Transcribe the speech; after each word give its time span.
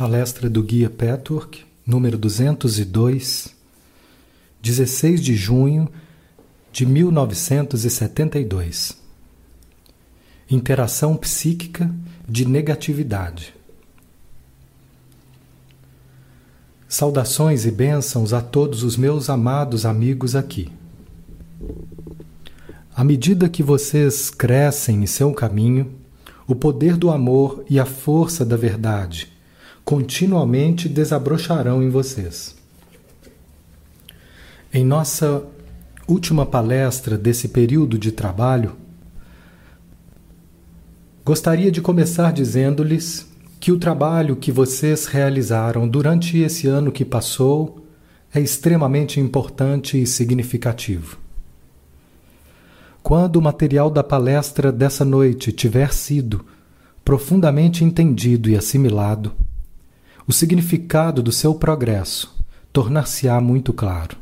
Palestra 0.00 0.48
do 0.48 0.62
Guia 0.62 0.88
Petwork, 0.88 1.60
número 1.86 2.16
202, 2.16 3.54
16 4.62 5.20
de 5.20 5.34
junho 5.34 5.90
de 6.72 6.86
1972. 6.86 8.96
Interação 10.50 11.18
psíquica 11.18 11.94
de 12.26 12.48
negatividade. 12.48 13.54
Saudações 16.88 17.66
e 17.66 17.70
bênçãos 17.70 18.32
a 18.32 18.40
todos 18.40 18.82
os 18.82 18.96
meus 18.96 19.28
amados 19.28 19.84
amigos 19.84 20.34
aqui. 20.34 20.72
À 22.96 23.04
medida 23.04 23.50
que 23.50 23.62
vocês 23.62 24.30
crescem 24.30 25.02
em 25.02 25.06
seu 25.06 25.34
caminho, 25.34 25.92
o 26.46 26.54
poder 26.54 26.96
do 26.96 27.10
amor 27.10 27.62
e 27.68 27.78
a 27.78 27.84
força 27.84 28.46
da 28.46 28.56
verdade 28.56 29.38
continuamente 29.84 30.88
desabrocharão 30.88 31.82
em 31.82 31.90
vocês. 31.90 32.54
Em 34.72 34.84
nossa 34.84 35.44
última 36.06 36.46
palestra 36.46 37.18
desse 37.18 37.48
período 37.48 37.98
de 37.98 38.12
trabalho, 38.12 38.76
gostaria 41.24 41.70
de 41.70 41.80
começar 41.80 42.32
dizendo-lhes 42.32 43.28
que 43.58 43.70
o 43.70 43.78
trabalho 43.78 44.36
que 44.36 44.50
vocês 44.50 45.06
realizaram 45.06 45.88
durante 45.88 46.38
esse 46.38 46.66
ano 46.66 46.90
que 46.90 47.04
passou 47.04 47.84
é 48.32 48.40
extremamente 48.40 49.20
importante 49.20 50.00
e 50.00 50.06
significativo. 50.06 51.18
Quando 53.02 53.36
o 53.36 53.42
material 53.42 53.90
da 53.90 54.04
palestra 54.04 54.70
dessa 54.70 55.04
noite 55.04 55.52
tiver 55.52 55.92
sido 55.92 56.44
profundamente 57.04 57.82
entendido 57.82 58.48
e 58.48 58.56
assimilado, 58.56 59.32
o 60.30 60.32
significado 60.32 61.24
do 61.24 61.32
seu 61.32 61.56
progresso 61.56 62.32
tornar-se-á 62.72 63.40
muito 63.40 63.72
claro. 63.72 64.16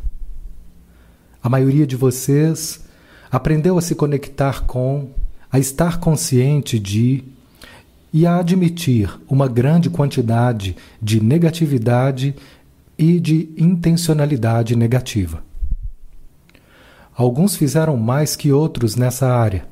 A 1.42 1.50
maioria 1.50 1.87
de 1.87 1.97
vocês 1.97 2.83
aprendeu 3.31 3.77
a 3.77 3.83
se 3.83 3.95
conectar 3.95 4.62
com, 4.62 5.11
a 5.53 5.59
estar 5.59 6.00
consciente 6.00 6.78
de 6.78 7.25
e 8.11 8.27
a 8.27 8.39
admitir 8.39 9.20
uma 9.28 9.47
grande 9.47 9.91
quantidade 9.91 10.75
de 10.98 11.23
negatividade 11.23 12.34
e 12.97 13.20
de 13.20 13.50
intencionalidade 13.59 14.75
negativa. 14.75 15.45
Alguns 17.15 17.55
fizeram 17.55 17.98
mais 17.98 18.34
que 18.34 18.50
outros 18.50 18.97
nessa 18.97 19.31
área, 19.31 19.69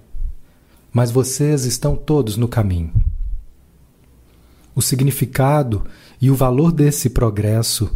mas 0.93 1.11
vocês 1.11 1.65
estão 1.65 1.97
todos 1.97 2.37
no 2.37 2.47
caminho. 2.47 2.93
O 4.75 4.83
significado 4.83 5.87
e 6.21 6.31
o 6.31 6.35
valor 6.35 6.73
desse 6.73 7.11
progresso 7.11 7.91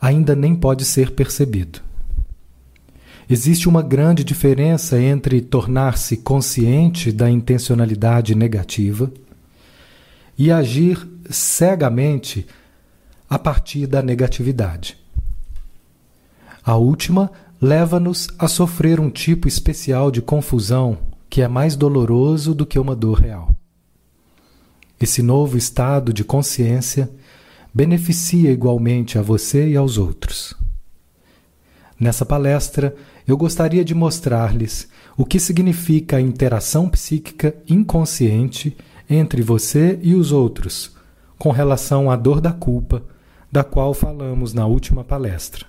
ainda 0.00 0.34
nem 0.34 0.54
pode 0.54 0.84
ser 0.84 1.12
percebido. 1.12 1.80
Existe 3.30 3.68
uma 3.68 3.82
grande 3.82 4.24
diferença 4.24 4.98
entre 5.00 5.40
tornar-se 5.40 6.16
consciente 6.16 7.12
da 7.12 7.30
intencionalidade 7.30 8.34
negativa 8.34 9.12
e 10.36 10.50
agir 10.50 11.06
cegamente 11.28 12.46
a 13.28 13.38
partir 13.38 13.86
da 13.86 14.00
negatividade. 14.00 14.96
A 16.64 16.76
última 16.76 17.30
leva-nos 17.60 18.28
a 18.38 18.48
sofrer 18.48 18.98
um 18.98 19.10
tipo 19.10 19.46
especial 19.46 20.10
de 20.10 20.22
confusão 20.22 20.96
que 21.28 21.42
é 21.42 21.48
mais 21.48 21.76
doloroso 21.76 22.54
do 22.54 22.64
que 22.64 22.78
uma 22.78 22.96
dor 22.96 23.20
real. 23.20 23.54
Esse 24.98 25.22
novo 25.22 25.58
estado 25.58 26.12
de 26.12 26.24
consciência 26.24 27.10
beneficia 27.72 28.50
igualmente 28.50 29.18
a 29.18 29.22
você 29.22 29.68
e 29.68 29.76
aos 29.76 29.98
outros. 29.98 30.54
Nessa 31.98 32.24
palestra, 32.24 32.94
eu 33.26 33.36
gostaria 33.36 33.84
de 33.84 33.94
mostrar-lhes 33.94 34.88
o 35.16 35.24
que 35.24 35.40
significa 35.40 36.16
a 36.16 36.20
interação 36.20 36.88
psíquica 36.88 37.54
inconsciente 37.68 38.76
entre 39.10 39.42
você 39.42 39.98
e 40.02 40.14
os 40.14 40.32
outros, 40.32 40.96
com 41.36 41.50
relação 41.50 42.10
à 42.10 42.16
dor 42.16 42.40
da 42.40 42.52
culpa, 42.52 43.02
da 43.50 43.64
qual 43.64 43.92
falamos 43.92 44.52
na 44.52 44.66
última 44.66 45.02
palestra. 45.02 45.66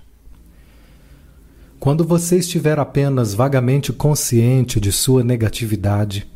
Quando 1.80 2.04
você 2.04 2.38
estiver 2.38 2.78
apenas 2.78 3.34
vagamente 3.34 3.94
consciente 3.94 4.80
de 4.80 4.92
sua 4.92 5.24
negatividade, 5.24 6.28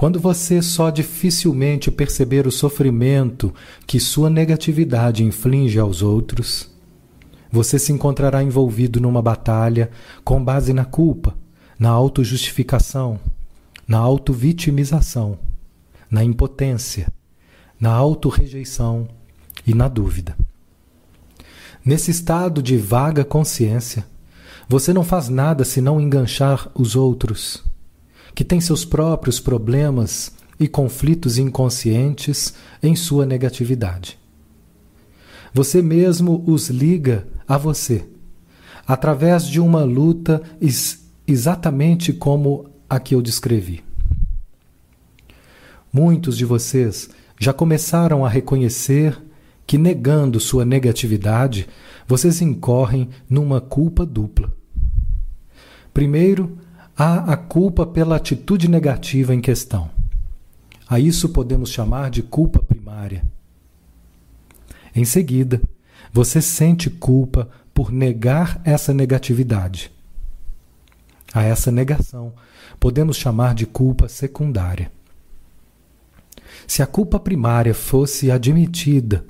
quando 0.00 0.18
você 0.18 0.62
só 0.62 0.88
dificilmente 0.88 1.90
perceber 1.90 2.46
o 2.46 2.50
sofrimento 2.50 3.52
que 3.86 4.00
sua 4.00 4.30
negatividade 4.30 5.22
inflige 5.22 5.78
aos 5.78 6.00
outros, 6.00 6.70
você 7.52 7.78
se 7.78 7.92
encontrará 7.92 8.42
envolvido 8.42 8.98
numa 8.98 9.20
batalha 9.20 9.90
com 10.24 10.42
base 10.42 10.72
na 10.72 10.86
culpa, 10.86 11.36
na 11.78 11.90
autojustificação, 11.90 13.20
na 13.86 13.98
autovitimização, 13.98 15.38
na 16.10 16.24
impotência, 16.24 17.12
na 17.78 17.92
autorrejeição 17.92 19.06
e 19.66 19.74
na 19.74 19.86
dúvida. 19.86 20.34
Nesse 21.84 22.10
estado 22.10 22.62
de 22.62 22.78
vaga 22.78 23.22
consciência, 23.22 24.06
você 24.66 24.94
não 24.94 25.04
faz 25.04 25.28
nada 25.28 25.62
senão 25.62 26.00
enganchar 26.00 26.70
os 26.74 26.96
outros 26.96 27.68
que 28.34 28.44
tem 28.44 28.60
seus 28.60 28.84
próprios 28.84 29.40
problemas 29.40 30.32
e 30.58 30.68
conflitos 30.68 31.38
inconscientes 31.38 32.54
em 32.82 32.94
sua 32.94 33.24
negatividade. 33.24 34.18
Você 35.52 35.82
mesmo 35.82 36.44
os 36.46 36.68
liga 36.68 37.26
a 37.48 37.58
você, 37.58 38.06
através 38.86 39.46
de 39.46 39.60
uma 39.60 39.82
luta 39.82 40.42
ex 40.60 41.00
exatamente 41.26 42.12
como 42.12 42.68
a 42.88 42.98
que 42.98 43.14
eu 43.14 43.22
descrevi. 43.22 43.82
Muitos 45.92 46.36
de 46.36 46.44
vocês 46.44 47.10
já 47.38 47.52
começaram 47.52 48.24
a 48.24 48.28
reconhecer 48.28 49.20
que, 49.66 49.78
negando 49.78 50.38
sua 50.38 50.64
negatividade, 50.64 51.68
vocês 52.06 52.40
incorrem 52.40 53.08
numa 53.28 53.60
culpa 53.60 54.04
dupla. 54.04 54.52
Primeiro, 55.94 56.58
há 57.02 57.32
a 57.32 57.36
culpa 57.38 57.86
pela 57.86 58.16
atitude 58.16 58.68
negativa 58.68 59.34
em 59.34 59.40
questão. 59.40 59.90
A 60.86 61.00
isso 61.00 61.30
podemos 61.30 61.70
chamar 61.70 62.10
de 62.10 62.22
culpa 62.22 62.58
primária. 62.58 63.24
Em 64.94 65.06
seguida, 65.06 65.62
você 66.12 66.42
sente 66.42 66.90
culpa 66.90 67.48
por 67.72 67.90
negar 67.90 68.60
essa 68.64 68.92
negatividade. 68.92 69.90
A 71.32 71.42
essa 71.42 71.72
negação 71.72 72.34
podemos 72.78 73.16
chamar 73.16 73.54
de 73.54 73.64
culpa 73.64 74.06
secundária. 74.06 74.92
Se 76.66 76.82
a 76.82 76.86
culpa 76.86 77.18
primária 77.18 77.72
fosse 77.72 78.30
admitida 78.30 79.24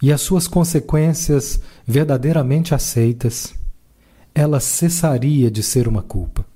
e 0.00 0.10
as 0.10 0.22
suas 0.22 0.48
consequências 0.48 1.60
verdadeiramente 1.86 2.74
aceitas, 2.74 3.52
ela 4.34 4.58
cessaria 4.58 5.50
de 5.50 5.62
ser 5.62 5.86
uma 5.86 6.00
culpa. 6.00 6.53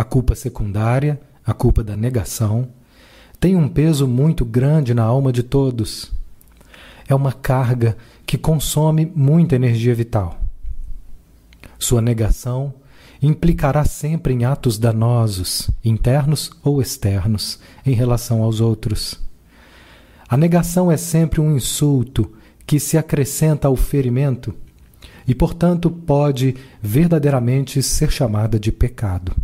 A 0.00 0.04
culpa 0.04 0.34
secundária, 0.34 1.20
a 1.44 1.52
culpa 1.52 1.84
da 1.84 1.94
negação, 1.94 2.68
tem 3.38 3.54
um 3.54 3.68
peso 3.68 4.08
muito 4.08 4.46
grande 4.46 4.94
na 4.94 5.02
alma 5.02 5.30
de 5.30 5.42
todos. 5.42 6.10
É 7.06 7.14
uma 7.14 7.34
carga 7.34 7.98
que 8.24 8.38
consome 8.38 9.12
muita 9.14 9.56
energia 9.56 9.94
vital. 9.94 10.40
Sua 11.78 12.00
negação 12.00 12.72
implicará 13.20 13.84
sempre 13.84 14.32
em 14.32 14.46
atos 14.46 14.78
danosos, 14.78 15.70
internos 15.84 16.50
ou 16.64 16.80
externos, 16.80 17.60
em 17.84 17.92
relação 17.92 18.42
aos 18.42 18.58
outros. 18.58 19.20
A 20.26 20.34
negação 20.34 20.90
é 20.90 20.96
sempre 20.96 21.42
um 21.42 21.54
insulto 21.54 22.32
que 22.66 22.80
se 22.80 22.96
acrescenta 22.96 23.68
ao 23.68 23.76
ferimento 23.76 24.54
e, 25.28 25.34
portanto, 25.34 25.90
pode 25.90 26.56
verdadeiramente 26.80 27.82
ser 27.82 28.10
chamada 28.10 28.58
de 28.58 28.72
pecado. 28.72 29.36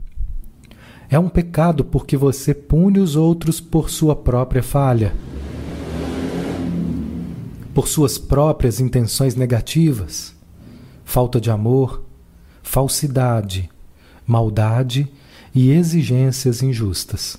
É 1.09 1.19
um 1.19 1.29
pecado 1.29 1.85
porque 1.85 2.17
você 2.17 2.53
pune 2.53 2.99
os 2.99 3.15
outros 3.15 3.61
por 3.61 3.89
sua 3.89 4.17
própria 4.17 4.63
falha, 4.63 5.15
por 7.73 7.87
suas 7.87 8.19
próprias 8.19 8.81
intenções 8.81 9.37
negativas, 9.37 10.35
falta 11.05 11.41
de 11.41 11.51
amor, 11.51 12.03
falsidade, 12.63 13.71
maldade 14.27 15.07
e 15.55 15.71
exigências 15.71 16.63
injustas. 16.63 17.39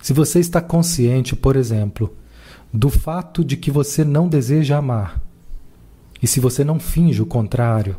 Se 0.00 0.12
você 0.12 0.40
está 0.40 0.60
consciente, 0.60 1.36
por 1.36 1.56
exemplo, 1.56 2.16
do 2.72 2.88
fato 2.88 3.44
de 3.44 3.56
que 3.56 3.70
você 3.70 4.04
não 4.04 4.28
deseja 4.28 4.78
amar, 4.78 5.20
e 6.22 6.26
se 6.26 6.40
você 6.40 6.64
não 6.64 6.80
finge 6.80 7.20
o 7.20 7.26
contrário, 7.26 7.96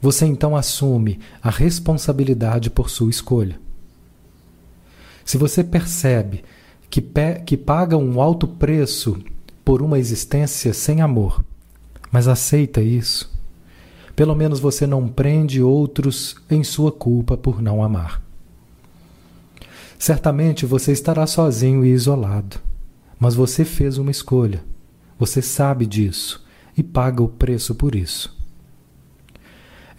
você 0.00 0.24
então 0.24 0.56
assume 0.56 1.18
a 1.42 1.50
responsabilidade 1.50 2.70
por 2.70 2.88
sua 2.88 3.10
escolha. 3.10 3.60
Se 5.24 5.36
você 5.36 5.62
percebe 5.62 6.42
que, 6.88 7.02
que 7.44 7.56
paga 7.56 7.96
um 7.96 8.20
alto 8.20 8.48
preço 8.48 9.16
por 9.64 9.82
uma 9.82 9.98
existência 9.98 10.72
sem 10.72 11.00
amor, 11.00 11.44
mas 12.10 12.26
aceita 12.26 12.80
isso. 12.82 13.30
Pelo 14.16 14.34
menos 14.34 14.58
você 14.58 14.86
não 14.86 15.06
prende 15.06 15.62
outros 15.62 16.36
em 16.50 16.64
sua 16.64 16.90
culpa 16.90 17.36
por 17.36 17.62
não 17.62 17.82
amar. 17.82 18.22
Certamente 19.98 20.66
você 20.66 20.92
estará 20.92 21.26
sozinho 21.26 21.84
e 21.84 21.90
isolado, 21.90 22.58
mas 23.18 23.34
você 23.34 23.64
fez 23.64 23.98
uma 23.98 24.10
escolha. 24.10 24.64
Você 25.18 25.42
sabe 25.42 25.86
disso 25.86 26.44
e 26.76 26.82
paga 26.82 27.22
o 27.22 27.28
preço 27.28 27.74
por 27.74 27.94
isso. 27.94 28.39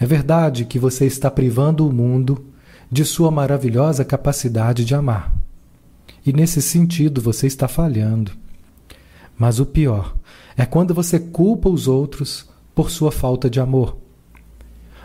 É 0.02 0.06
verdade 0.08 0.66
que 0.66 0.80
você 0.80 1.06
está 1.06 1.30
privando 1.30 1.88
o 1.88 1.94
mundo 1.94 2.44
de 2.92 3.06
sua 3.06 3.30
maravilhosa 3.30 4.04
capacidade 4.04 4.84
de 4.84 4.96
amar. 4.96 5.32
E 6.26 6.34
nesse 6.34 6.60
sentido 6.60 7.22
você 7.22 7.46
está 7.46 7.68
falhando. 7.68 8.32
Mas 9.38 9.60
o 9.60 9.66
pior 9.66 10.16
é 10.58 10.66
quando 10.66 10.92
você 10.92 11.20
culpa 11.20 11.70
os 11.70 11.88
outros 11.88 12.50
por 12.74 12.90
sua 12.90 13.12
falta 13.12 13.48
de 13.48 13.60
amor. 13.60 13.96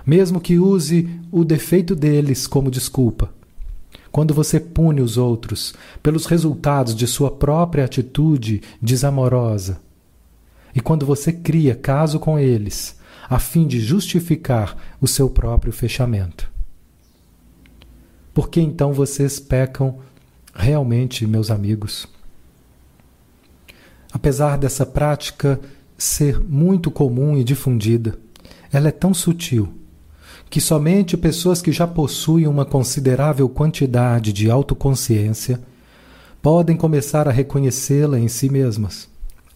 Mesmo 0.06 0.40
que 0.40 0.58
use 0.58 1.06
o 1.31 1.44
defeito 1.44 1.94
deles 1.94 2.46
como 2.46 2.70
desculpa. 2.70 3.28
Quando 4.10 4.32
você 4.32 4.58
pune 4.58 5.02
os 5.02 5.19
outros 5.19 5.75
pelos 6.02 6.25
resultados 6.25 6.94
de 6.94 7.06
sua 7.06 7.31
própria 7.31 7.84
atitude 7.84 8.62
desamorosa, 8.81 9.78
e 10.75 10.81
quando 10.81 11.04
você 11.04 11.34
cria 11.34 11.75
caso 11.75 12.19
com 12.19 12.38
eles, 12.38 12.95
a 13.28 13.38
fim 13.38 13.67
de 13.67 13.81
justificar 13.81 14.76
o 15.00 15.06
seu 15.06 15.28
próprio 15.28 15.73
fechamento. 15.73 16.50
Por 18.32 18.49
que 18.49 18.61
então 18.61 18.93
vocês 18.93 19.40
pecam 19.40 19.99
realmente, 20.55 21.26
meus 21.26 21.50
amigos? 21.50 22.06
Apesar 24.12 24.56
dessa 24.56 24.87
prática 24.87 25.61
ser 25.99 26.40
muito 26.40 26.90
comum 26.90 27.37
e 27.37 27.43
difundida, 27.43 28.19
ela 28.73 28.88
é 28.88 28.93
tão 28.93 29.12
sutil 29.12 29.73
que 30.49 30.61
somente 30.61 31.17
pessoas 31.17 31.61
que 31.61 31.73
já 31.73 31.87
possuem 31.87 32.46
uma 32.46 32.64
considerável 32.64 33.49
quantidade 33.49 34.32
de 34.32 34.50
autoconsciência 34.50 35.61
podem 36.40 36.76
começar 36.76 37.26
a 37.26 37.32
reconhecê-la 37.32 38.19
em 38.19 38.28
si 38.28 38.49
mesmas 38.49 39.08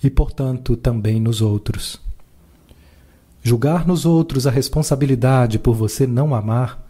e, 0.03 0.11
portanto, 0.11 0.77
também 0.77 1.21
nos 1.21 1.41
outros. 1.41 2.10
Julgar 3.43 3.87
nos 3.87 4.05
outros 4.05 4.47
a 4.47 4.51
responsabilidade 4.51 5.59
por 5.59 5.75
você 5.75 6.07
não 6.07 6.35
amar 6.35 6.87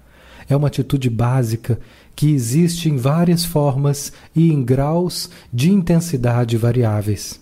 é 0.49 0.56
uma 0.56 0.67
atitude 0.69 1.08
básica 1.08 1.79
que 2.17 2.32
existe 2.32 2.88
em 2.88 2.97
várias 2.97 3.44
formas 3.44 4.12
e 4.35 4.52
em 4.52 4.64
graus 4.64 5.31
de 5.52 5.70
intensidade 5.70 6.56
variáveis. 6.56 7.41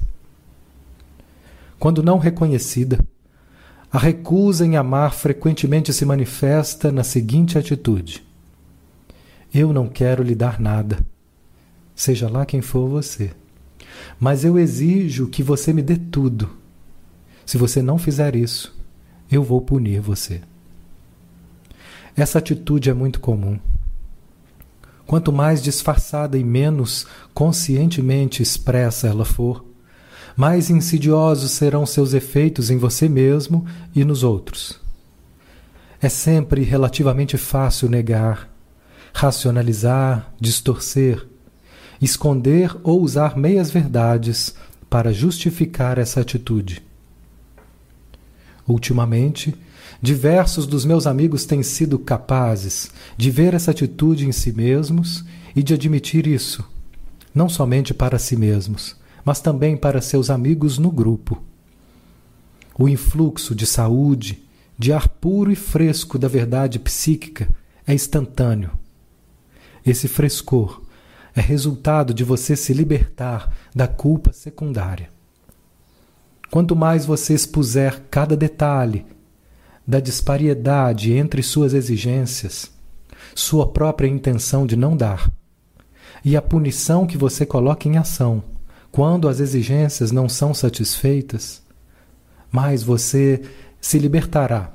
Quando 1.79 2.03
não 2.03 2.19
reconhecida, 2.19 2.99
a 3.91 3.99
recusa 3.99 4.67
em 4.67 4.77
amar 4.77 5.15
frequentemente 5.15 5.93
se 5.93 6.05
manifesta 6.05 6.93
na 6.93 7.03
seguinte 7.03 7.57
atitude: 7.57 8.23
Eu 9.55 9.73
não 9.73 9.89
quero 9.89 10.23
lhe 10.23 10.35
dar 10.35 10.61
nada, 10.61 10.99
seja 11.95 12.29
lá 12.29 12.45
quem 12.45 12.61
for 12.61 12.89
você. 12.89 13.31
Mas 14.21 14.45
eu 14.45 14.59
exijo 14.59 15.29
que 15.29 15.43
você 15.43 15.73
me 15.73 15.81
dê 15.81 15.97
tudo. 15.97 16.51
Se 17.47 17.57
você 17.57 17.81
não 17.81 17.97
fizer 17.97 18.37
isso, 18.37 18.78
eu 19.31 19.43
vou 19.43 19.61
punir 19.61 20.01
você. 20.01 20.41
Essa 22.17 22.39
atitude 22.39 22.91
é 22.91 22.95
muito 22.95 23.21
comum. 23.21 23.59
Quanto 25.07 25.33
mais 25.33 25.63
disfarçada 25.63 26.37
e 26.37 26.45
menos 26.45 27.07
conscientemente 27.33 28.43
expressa 28.43 29.07
ela 29.07 29.25
for, 29.25 29.65
mais 30.37 30.71
insidiosos 30.71 31.53
serão 31.53 31.87
seus 31.87 32.13
efeitos 32.13 32.71
em 32.71 32.77
você 32.77 33.09
mesmo 33.09 33.67
e 33.95 34.05
nos 34.05 34.23
outros. 34.23 34.79
É 36.01 36.09
sempre 36.09 36.63
relativamente 36.63 37.37
fácil 37.37 37.89
negar, 37.89 38.49
racionalizar, 39.13 40.33
distorcer, 40.41 41.27
esconder 42.01 42.77
ou 42.85 43.01
usar 43.01 43.37
meias-verdades 43.37 44.55
para 44.89 45.13
justificar 45.13 45.99
essa 45.99 46.21
atitude. 46.21 46.88
Ultimamente, 48.69 49.55
diversos 50.01 50.67
dos 50.67 50.85
meus 50.85 51.07
amigos 51.07 51.47
têm 51.47 51.63
sido 51.63 51.99
capazes 51.99 52.91
de 53.17 53.31
ver 53.31 53.55
essa 53.55 53.71
atitude 53.71 54.29
em 54.29 54.33
si 54.33 54.53
mesmos 54.53 55.25
e 55.57 55.63
de 55.63 55.73
admitir 55.73 56.27
isso, 56.27 56.63
não 57.35 57.49
somente 57.49 57.95
para 57.95 58.19
si 58.19 58.37
mesmos, 58.37 58.95
mas 59.25 59.41
também 59.41 59.75
para 59.75 60.03
seus 60.03 60.29
amigos 60.29 60.77
no 60.77 60.91
grupo. 60.91 61.43
O 62.79 62.89
influxo 62.89 63.55
de 63.55 63.67
saúde, 63.67 64.45
de 64.79 64.93
ar 64.93 65.09
puro 65.09 65.51
e 65.51 65.57
fresco 65.57 66.19
da 66.19 66.29
verdade 66.29 66.79
psíquica 66.79 67.49
é 67.87 67.95
instantâneo. 67.95 68.71
Esse 69.85 70.07
frescor 70.07 70.83
é 71.35 71.41
resultado 71.41 72.13
de 72.13 72.23
você 72.23 72.55
se 72.55 72.75
libertar 72.75 73.53
da 73.75 73.89
culpa 73.89 74.33
secundária. 74.33 75.18
Quanto 76.51 76.75
mais 76.75 77.05
você 77.05 77.35
expuser 77.35 78.03
cada 78.11 78.37
detalhe 78.37 79.05
da 79.87 80.01
disparidade 80.01 81.13
entre 81.13 81.43
suas 81.43 81.75
exigências, 81.75 82.71
sua 83.35 83.67
própria 83.67 84.09
intenção 84.09 84.67
de 84.67 84.77
não 84.77 84.97
dar, 84.97 85.31
e 86.25 86.37
a 86.37 86.43
punição 86.43 87.07
que 87.07 87.17
você 87.17 87.47
coloca 87.47 87.89
em 87.89 87.97
ação 87.97 88.43
quando 88.91 89.29
as 89.29 89.41
exigências 89.41 90.11
não 90.11 90.29
são 90.29 90.55
satisfeitas, 90.55 91.63
mais 92.51 92.83
você 92.83 93.43
se 93.81 93.99
libertará 93.99 94.73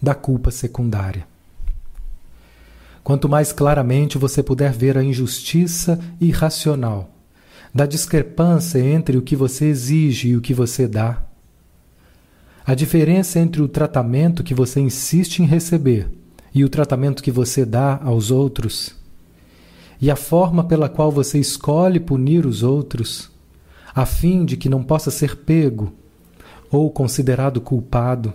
da 0.00 0.14
culpa 0.14 0.50
secundária. 0.50 1.26
Quanto 3.02 3.28
mais 3.28 3.52
claramente 3.52 4.18
você 4.18 4.42
puder 4.42 4.72
ver 4.72 4.96
a 4.96 5.02
injustiça 5.02 5.98
irracional 6.20 7.10
da 7.74 7.86
discrepância 7.86 8.78
entre 8.78 9.16
o 9.16 9.22
que 9.22 9.34
você 9.34 9.66
exige 9.66 10.28
e 10.28 10.36
o 10.36 10.40
que 10.40 10.52
você 10.52 10.86
dá, 10.86 11.22
a 12.64 12.74
diferença 12.74 13.40
entre 13.40 13.60
o 13.60 13.68
tratamento 13.68 14.44
que 14.44 14.54
você 14.54 14.78
insiste 14.78 15.40
em 15.40 15.46
receber 15.46 16.08
e 16.54 16.64
o 16.64 16.68
tratamento 16.68 17.22
que 17.22 17.30
você 17.30 17.64
dá 17.64 17.98
aos 18.04 18.30
outros, 18.30 18.94
e 20.00 20.10
a 20.10 20.16
forma 20.16 20.62
pela 20.64 20.88
qual 20.88 21.10
você 21.10 21.38
escolhe 21.38 21.98
punir 21.98 22.46
os 22.46 22.62
outros, 22.62 23.30
a 23.94 24.06
fim 24.06 24.44
de 24.44 24.56
que 24.56 24.68
não 24.68 24.82
possa 24.82 25.10
ser 25.10 25.36
pego 25.36 25.92
ou 26.70 26.90
considerado 26.90 27.60
culpado. 27.60 28.32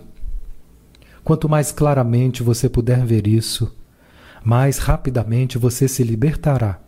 Quanto 1.24 1.48
mais 1.48 1.72
claramente 1.72 2.42
você 2.42 2.68
puder 2.68 3.04
ver 3.04 3.26
isso, 3.26 3.74
mais 4.44 4.78
rapidamente 4.78 5.58
você 5.58 5.88
se 5.88 6.02
libertará 6.02 6.80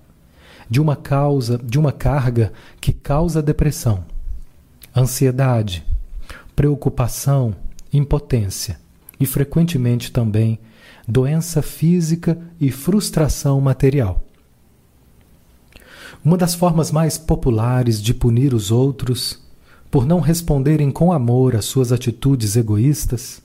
de 0.70 0.80
uma 0.80 0.94
causa, 0.94 1.58
de 1.58 1.78
uma 1.78 1.90
carga 1.90 2.52
que 2.80 2.92
causa 2.92 3.42
depressão, 3.42 4.04
ansiedade, 4.96 5.84
preocupação, 6.54 7.54
impotência 7.92 8.78
e 9.18 9.26
frequentemente 9.26 10.12
também 10.12 10.60
doença 11.08 11.60
física 11.60 12.38
e 12.60 12.70
frustração 12.70 13.60
material. 13.60 14.22
Uma 16.24 16.36
das 16.36 16.54
formas 16.54 16.92
mais 16.92 17.18
populares 17.18 18.00
de 18.00 18.14
punir 18.14 18.54
os 18.54 18.70
outros 18.70 19.42
por 19.90 20.06
não 20.06 20.20
responderem 20.20 20.90
com 20.92 21.12
amor 21.12 21.56
às 21.56 21.64
suas 21.64 21.90
atitudes 21.90 22.54
egoístas 22.54 23.42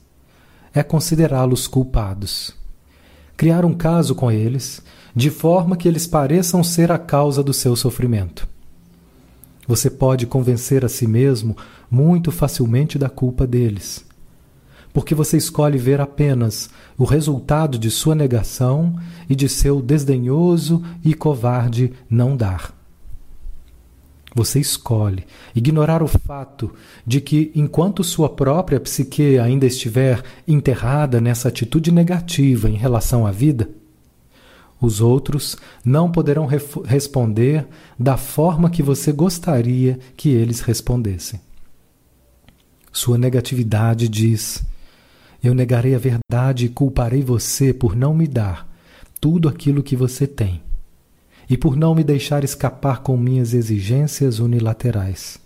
é 0.72 0.82
considerá-los 0.82 1.66
culpados 1.66 2.54
criar 3.36 3.64
um 3.64 3.74
caso 3.74 4.14
com 4.14 4.30
eles, 4.30 4.82
de 5.16 5.30
forma 5.30 5.78
que 5.78 5.88
eles 5.88 6.06
pareçam 6.06 6.62
ser 6.62 6.92
a 6.92 6.98
causa 6.98 7.42
do 7.42 7.54
seu 7.54 7.74
sofrimento. 7.74 8.46
Você 9.66 9.88
pode 9.88 10.26
convencer 10.26 10.84
a 10.84 10.90
si 10.90 11.06
mesmo 11.06 11.56
muito 11.90 12.30
facilmente 12.30 12.98
da 12.98 13.08
culpa 13.08 13.46
deles, 13.46 14.04
porque 14.92 15.14
você 15.14 15.38
escolhe 15.38 15.78
ver 15.78 16.02
apenas 16.02 16.68
o 16.98 17.04
resultado 17.04 17.78
de 17.78 17.90
sua 17.90 18.14
negação 18.14 18.94
e 19.28 19.34
de 19.34 19.48
seu 19.48 19.80
desdenhoso 19.80 20.82
e 21.02 21.14
covarde 21.14 21.94
não 22.10 22.36
dar. 22.36 22.74
Você 24.34 24.60
escolhe 24.60 25.24
ignorar 25.54 26.02
o 26.02 26.06
fato 26.06 26.74
de 27.06 27.22
que, 27.22 27.50
enquanto 27.54 28.04
sua 28.04 28.28
própria 28.28 28.78
psique 28.78 29.38
ainda 29.38 29.64
estiver 29.64 30.22
enterrada 30.46 31.22
nessa 31.22 31.48
atitude 31.48 31.90
negativa 31.90 32.68
em 32.68 32.74
relação 32.74 33.26
à 33.26 33.30
vida, 33.30 33.66
os 34.80 35.00
outros 35.00 35.56
não 35.84 36.10
poderão 36.10 36.46
responder 36.84 37.66
da 37.98 38.16
forma 38.16 38.70
que 38.70 38.82
você 38.82 39.10
gostaria 39.12 39.98
que 40.16 40.28
eles 40.28 40.60
respondessem. 40.60 41.40
Sua 42.92 43.16
negatividade 43.18 44.08
diz: 44.08 44.62
Eu 45.42 45.54
negarei 45.54 45.94
a 45.94 45.98
verdade 45.98 46.66
e 46.66 46.68
culparei 46.68 47.22
você 47.22 47.72
por 47.72 47.96
não 47.96 48.14
me 48.14 48.26
dar 48.26 48.70
tudo 49.20 49.48
aquilo 49.48 49.82
que 49.82 49.96
você 49.96 50.26
tem. 50.26 50.62
e 51.48 51.56
por 51.56 51.76
não 51.76 51.94
me 51.94 52.02
deixar 52.02 52.44
escapar 52.44 53.02
com 53.02 53.16
minhas 53.16 53.54
exigências 53.54 54.40
unilaterais. 54.40 55.38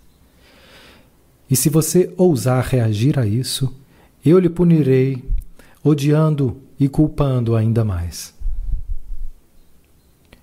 E 1.49 1.55
se 1.55 1.69
você 1.69 2.13
ousar 2.17 2.63
reagir 2.63 3.19
a 3.19 3.27
isso, 3.27 3.73
eu 4.25 4.39
lhe 4.39 4.49
punirei, 4.49 5.23
odiando 5.83 6.57
e 6.79 6.87
culpando 6.87 7.55
ainda 7.55 7.83
mais. 7.83 8.33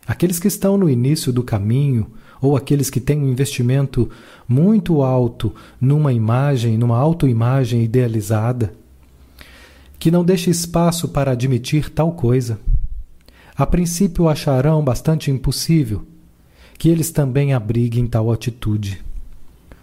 Aqueles 0.09 0.39
que 0.39 0.49
estão 0.49 0.79
no 0.79 0.89
início 0.89 1.31
do 1.31 1.43
caminho, 1.43 2.07
ou 2.41 2.57
aqueles 2.57 2.89
que 2.89 2.99
têm 2.99 3.21
um 3.21 3.29
investimento 3.29 4.09
muito 4.49 5.03
alto 5.03 5.55
numa 5.79 6.15
imagem, 6.15 6.79
numa 6.79 6.97
autoimagem 6.97 7.85
idealizada, 7.85 8.73
que 9.99 10.11
não 10.11 10.25
deixa 10.25 10.49
espaço 10.49 11.09
para 11.09 11.33
admitir 11.33 11.91
tal 11.91 12.13
coisa, 12.13 12.59
a 13.55 13.67
princípio 13.67 14.31
acharão 14.31 14.83
bastante 14.83 15.31
impossível 15.31 16.07
que 16.79 16.89
eles 16.89 17.11
também 17.11 17.53
abriguem 17.53 18.07
tal 18.07 18.33
atitude. 18.33 19.05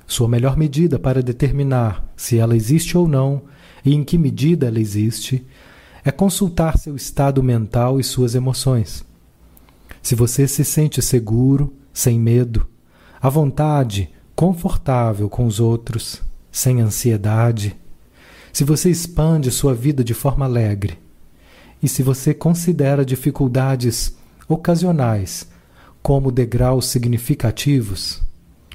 Sua 0.07 0.27
melhor 0.27 0.57
medida 0.57 0.97
para 0.97 1.21
determinar 1.21 2.03
se 2.15 2.39
ela 2.39 2.55
existe 2.55 2.97
ou 2.97 3.07
não 3.07 3.43
e 3.83 3.93
em 3.93 4.03
que 4.03 4.17
medida 4.17 4.65
ela 4.65 4.79
existe 4.79 5.45
é 6.03 6.09
consultar 6.09 6.79
seu 6.79 6.95
estado 6.95 7.43
mental 7.43 7.99
e 7.99 8.03
suas 8.03 8.33
emoções. 8.33 9.05
Se 10.05 10.13
você 10.13 10.47
se 10.47 10.63
sente 10.63 11.01
seguro, 11.01 11.73
sem 11.91 12.19
medo, 12.19 12.67
à 13.19 13.27
vontade, 13.27 14.11
confortável 14.35 15.27
com 15.27 15.47
os 15.47 15.59
outros, 15.59 16.21
sem 16.51 16.79
ansiedade, 16.79 17.75
se 18.53 18.63
você 18.63 18.91
expande 18.91 19.49
sua 19.49 19.73
vida 19.73 20.03
de 20.03 20.13
forma 20.13 20.45
alegre, 20.45 20.99
e 21.81 21.87
se 21.87 22.03
você 22.03 22.35
considera 22.35 23.03
dificuldades 23.03 24.15
ocasionais 24.47 25.47
como 26.03 26.31
degraus 26.31 26.85
significativos, 26.85 28.21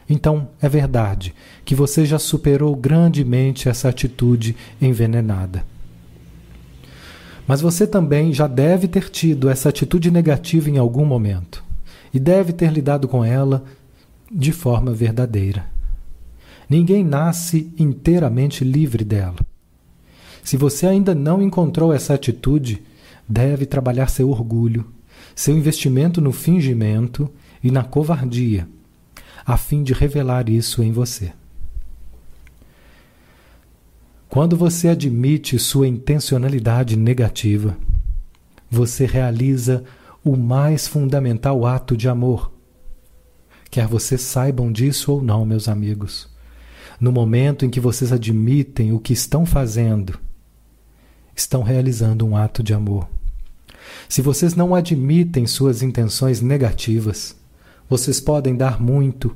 então 0.08 0.48
é 0.60 0.68
verdade 0.68 1.32
que 1.64 1.76
você 1.76 2.04
já 2.04 2.18
superou 2.18 2.74
grandemente 2.74 3.68
essa 3.68 3.88
atitude 3.88 4.56
envenenada. 4.82 5.64
Mas 7.50 7.60
você 7.60 7.84
também 7.84 8.32
já 8.32 8.46
deve 8.46 8.86
ter 8.86 9.10
tido 9.10 9.50
essa 9.50 9.70
atitude 9.70 10.08
negativa 10.08 10.70
em 10.70 10.78
algum 10.78 11.04
momento 11.04 11.64
e 12.14 12.20
deve 12.20 12.52
ter 12.52 12.70
lidado 12.70 13.08
com 13.08 13.24
ela 13.24 13.64
de 14.30 14.52
forma 14.52 14.92
verdadeira. 14.92 15.66
Ninguém 16.68 17.02
nasce 17.02 17.74
inteiramente 17.76 18.62
livre 18.62 19.02
dela. 19.02 19.34
Se 20.44 20.56
você 20.56 20.86
ainda 20.86 21.12
não 21.12 21.42
encontrou 21.42 21.92
essa 21.92 22.14
atitude, 22.14 22.84
deve 23.28 23.66
trabalhar 23.66 24.06
seu 24.06 24.30
orgulho, 24.30 24.86
seu 25.34 25.58
investimento 25.58 26.20
no 26.20 26.30
fingimento 26.30 27.28
e 27.64 27.72
na 27.72 27.82
covardia, 27.82 28.68
a 29.44 29.56
fim 29.56 29.82
de 29.82 29.92
revelar 29.92 30.48
isso 30.48 30.84
em 30.84 30.92
você. 30.92 31.32
Quando 34.30 34.56
você 34.56 34.86
admite 34.86 35.58
sua 35.58 35.88
intencionalidade 35.88 36.96
negativa, 36.96 37.76
você 38.70 39.04
realiza 39.04 39.82
o 40.24 40.36
mais 40.36 40.86
fundamental 40.86 41.66
ato 41.66 41.96
de 41.96 42.08
amor. 42.08 42.52
Quer 43.68 43.88
vocês 43.88 44.20
saibam 44.20 44.70
disso 44.70 45.10
ou 45.10 45.20
não, 45.20 45.44
meus 45.44 45.66
amigos. 45.66 46.28
No 47.00 47.10
momento 47.10 47.66
em 47.66 47.70
que 47.70 47.80
vocês 47.80 48.12
admitem 48.12 48.92
o 48.92 49.00
que 49.00 49.12
estão 49.12 49.44
fazendo, 49.44 50.16
estão 51.34 51.64
realizando 51.64 52.24
um 52.24 52.36
ato 52.36 52.62
de 52.62 52.72
amor. 52.72 53.08
Se 54.08 54.22
vocês 54.22 54.54
não 54.54 54.76
admitem 54.76 55.44
suas 55.44 55.82
intenções 55.82 56.40
negativas, 56.40 57.36
vocês 57.88 58.20
podem 58.20 58.54
dar 58.54 58.80
muito, 58.80 59.34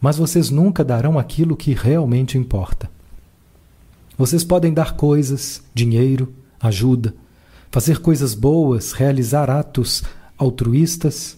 mas 0.00 0.16
vocês 0.16 0.48
nunca 0.48 0.82
darão 0.82 1.18
aquilo 1.18 1.54
que 1.54 1.74
realmente 1.74 2.38
importa. 2.38 2.93
Vocês 4.16 4.44
podem 4.44 4.72
dar 4.72 4.94
coisas, 4.94 5.62
dinheiro, 5.74 6.32
ajuda, 6.60 7.14
fazer 7.70 7.98
coisas 7.98 8.34
boas, 8.34 8.92
realizar 8.92 9.50
atos 9.50 10.04
altruístas, 10.38 11.36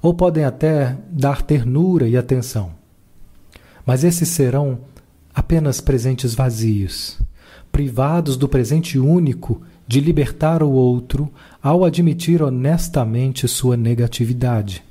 ou 0.00 0.14
podem 0.14 0.44
até 0.44 0.96
dar 1.10 1.42
ternura 1.42 2.06
e 2.08 2.16
atenção. 2.16 2.72
Mas 3.84 4.04
esses 4.04 4.28
serão 4.28 4.78
apenas 5.34 5.80
presentes 5.80 6.34
vazios, 6.34 7.18
privados 7.72 8.36
do 8.36 8.48
presente 8.48 8.98
único 8.98 9.60
de 9.88 10.00
libertar 10.00 10.62
o 10.62 10.70
outro 10.70 11.32
ao 11.60 11.84
admitir 11.84 12.42
honestamente 12.42 13.48
sua 13.48 13.76
negatividade. 13.76 14.84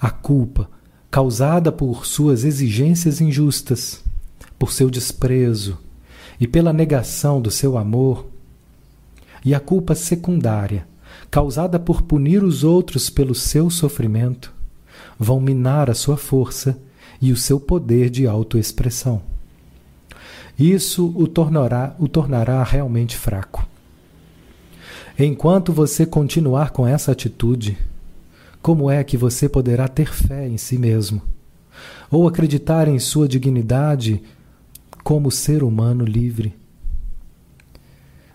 A 0.00 0.10
culpa, 0.10 0.70
causada 1.10 1.70
por 1.70 2.06
suas 2.06 2.44
exigências 2.44 3.20
injustas, 3.20 4.05
por 4.58 4.72
seu 4.72 4.90
desprezo 4.90 5.78
e 6.40 6.46
pela 6.46 6.72
negação 6.72 7.40
do 7.40 7.50
seu 7.50 7.78
amor, 7.78 8.26
e 9.44 9.54
a 9.54 9.60
culpa 9.60 9.94
secundária, 9.94 10.86
causada 11.30 11.78
por 11.78 12.02
punir 12.02 12.42
os 12.42 12.64
outros 12.64 13.08
pelo 13.08 13.34
seu 13.34 13.70
sofrimento, 13.70 14.52
vão 15.18 15.40
minar 15.40 15.88
a 15.88 15.94
sua 15.94 16.16
força 16.16 16.78
e 17.20 17.32
o 17.32 17.36
seu 17.36 17.58
poder 17.58 18.10
de 18.10 18.26
autoexpressão. 18.26 19.22
Isso 20.58 21.12
o 21.14 21.26
tornará, 21.26 21.94
o 21.98 22.08
tornará 22.08 22.62
realmente 22.62 23.16
fraco. 23.16 23.66
Enquanto 25.18 25.72
você 25.72 26.04
continuar 26.04 26.70
com 26.70 26.86
essa 26.86 27.12
atitude, 27.12 27.78
como 28.60 28.90
é 28.90 29.04
que 29.04 29.16
você 29.16 29.48
poderá 29.48 29.86
ter 29.86 30.12
fé 30.12 30.48
em 30.48 30.58
si 30.58 30.76
mesmo? 30.76 31.22
Ou 32.10 32.26
acreditar 32.26 32.88
em 32.88 32.98
sua 32.98 33.28
dignidade 33.28 34.22
como 35.06 35.30
ser 35.30 35.62
humano 35.62 36.04
livre? 36.04 36.58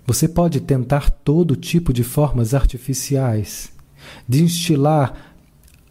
Você 0.08 0.26
pode 0.26 0.62
tentar 0.62 1.10
todo 1.10 1.54
tipo 1.54 1.92
de 1.92 2.02
formas 2.02 2.54
artificiais 2.54 3.74
de 4.26 4.42
instilar 4.42 5.36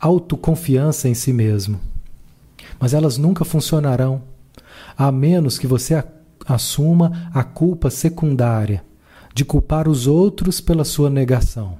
autoconfiança 0.00 1.06
em 1.06 1.12
si 1.12 1.34
mesmo, 1.34 1.78
mas 2.78 2.94
elas 2.94 3.18
nunca 3.18 3.44
funcionarão, 3.44 4.22
a 4.96 5.12
menos 5.12 5.58
que 5.58 5.66
você 5.66 6.02
assuma 6.46 7.30
a 7.34 7.44
culpa 7.44 7.90
secundária 7.90 8.82
de 9.34 9.44
culpar 9.44 9.86
os 9.86 10.06
outros 10.06 10.62
pela 10.62 10.86
sua 10.86 11.10
negação 11.10 11.78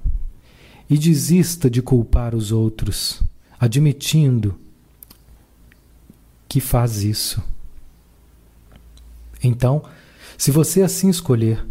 e 0.91 0.99
desista 0.99 1.71
de 1.71 1.81
culpar 1.81 2.35
os 2.35 2.53
outros, 2.53 3.23
admitindo 3.59 4.57
que 6.47 6.61
faz 6.61 7.03
isso. 7.03 7.43
Então, 9.43 9.83
se 10.37 10.51
você 10.51 10.83
assim 10.83 11.09
escolher, 11.09 11.67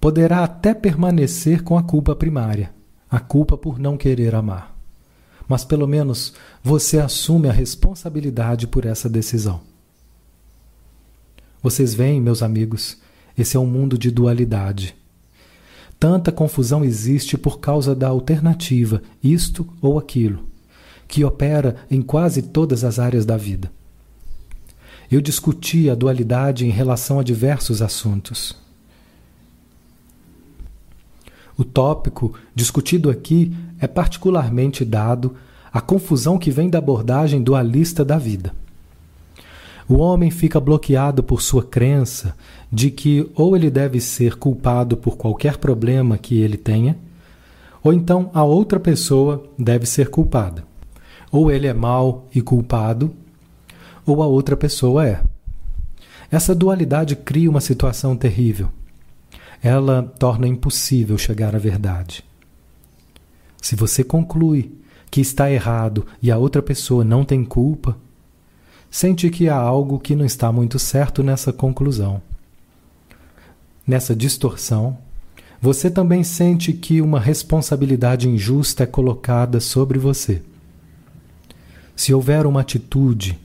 poderá 0.00 0.44
até 0.44 0.74
permanecer 0.74 1.62
com 1.62 1.76
a 1.76 1.82
culpa 1.82 2.14
primária, 2.14 2.72
a 3.10 3.18
culpa 3.18 3.56
por 3.56 3.78
não 3.78 3.96
querer 3.96 4.34
amar. 4.34 4.76
Mas 5.46 5.64
pelo 5.64 5.86
menos 5.86 6.34
você 6.62 6.98
assume 6.98 7.48
a 7.48 7.52
responsabilidade 7.52 8.66
por 8.66 8.84
essa 8.84 9.08
decisão. 9.08 9.60
Vocês 11.62 11.94
veem, 11.94 12.20
meus 12.20 12.42
amigos, 12.42 12.98
esse 13.36 13.56
é 13.56 13.60
um 13.60 13.66
mundo 13.66 13.98
de 13.98 14.10
dualidade. 14.10 14.94
Tanta 15.98 16.30
confusão 16.30 16.84
existe 16.84 17.36
por 17.36 17.58
causa 17.58 17.94
da 17.94 18.08
alternativa, 18.08 19.02
isto 19.22 19.66
ou 19.80 19.98
aquilo, 19.98 20.46
que 21.08 21.24
opera 21.24 21.76
em 21.90 22.00
quase 22.00 22.42
todas 22.42 22.84
as 22.84 23.00
áreas 23.00 23.26
da 23.26 23.36
vida. 23.36 23.72
Eu 25.10 25.20
discuti 25.20 25.88
a 25.88 25.94
dualidade 25.94 26.66
em 26.66 26.70
relação 26.70 27.18
a 27.18 27.22
diversos 27.22 27.80
assuntos. 27.80 28.54
O 31.56 31.64
tópico 31.64 32.34
discutido 32.54 33.10
aqui 33.10 33.52
é 33.80 33.86
particularmente 33.86 34.84
dado 34.84 35.34
à 35.72 35.80
confusão 35.80 36.38
que 36.38 36.50
vem 36.50 36.68
da 36.68 36.78
abordagem 36.78 37.42
dualista 37.42 38.04
da 38.04 38.18
vida. 38.18 38.52
O 39.88 39.96
homem 39.96 40.30
fica 40.30 40.60
bloqueado 40.60 41.22
por 41.22 41.40
sua 41.40 41.64
crença 41.64 42.36
de 42.70 42.90
que 42.90 43.28
ou 43.34 43.56
ele 43.56 43.70
deve 43.70 44.00
ser 44.00 44.36
culpado 44.36 44.96
por 44.96 45.16
qualquer 45.16 45.56
problema 45.56 46.18
que 46.18 46.38
ele 46.38 46.58
tenha, 46.58 46.98
ou 47.82 47.94
então 47.94 48.30
a 48.34 48.44
outra 48.44 48.78
pessoa 48.78 49.42
deve 49.58 49.86
ser 49.86 50.10
culpada. 50.10 50.62
Ou 51.32 51.50
ele 51.50 51.66
é 51.66 51.72
mau 51.72 52.28
e 52.34 52.42
culpado, 52.42 53.10
ou 54.12 54.22
a 54.22 54.26
outra 54.26 54.56
pessoa 54.56 55.06
é. 55.06 55.22
Essa 56.30 56.54
dualidade 56.54 57.16
cria 57.16 57.50
uma 57.50 57.60
situação 57.60 58.16
terrível. 58.16 58.70
Ela 59.62 60.02
torna 60.18 60.46
impossível 60.46 61.16
chegar 61.18 61.54
à 61.54 61.58
verdade. 61.58 62.24
Se 63.60 63.74
você 63.74 64.04
conclui 64.04 64.72
que 65.10 65.20
está 65.20 65.50
errado 65.50 66.06
e 66.22 66.30
a 66.30 66.38
outra 66.38 66.62
pessoa 66.62 67.02
não 67.02 67.24
tem 67.24 67.44
culpa, 67.44 67.96
sente 68.90 69.28
que 69.30 69.48
há 69.48 69.56
algo 69.56 69.98
que 69.98 70.14
não 70.14 70.24
está 70.24 70.52
muito 70.52 70.78
certo 70.78 71.22
nessa 71.22 71.52
conclusão. 71.52 72.22
Nessa 73.86 74.14
distorção, 74.14 74.98
você 75.60 75.90
também 75.90 76.22
sente 76.22 76.72
que 76.72 77.00
uma 77.00 77.18
responsabilidade 77.18 78.28
injusta 78.28 78.84
é 78.84 78.86
colocada 78.86 79.60
sobre 79.60 79.98
você. 79.98 80.42
Se 81.96 82.14
houver 82.14 82.46
uma 82.46 82.60
atitude, 82.60 83.38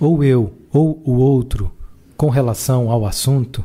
ou 0.00 0.22
eu 0.22 0.52
ou 0.72 1.02
o 1.04 1.14
outro, 1.14 1.72
com 2.16 2.28
relação 2.28 2.90
ao 2.90 3.06
assunto, 3.06 3.64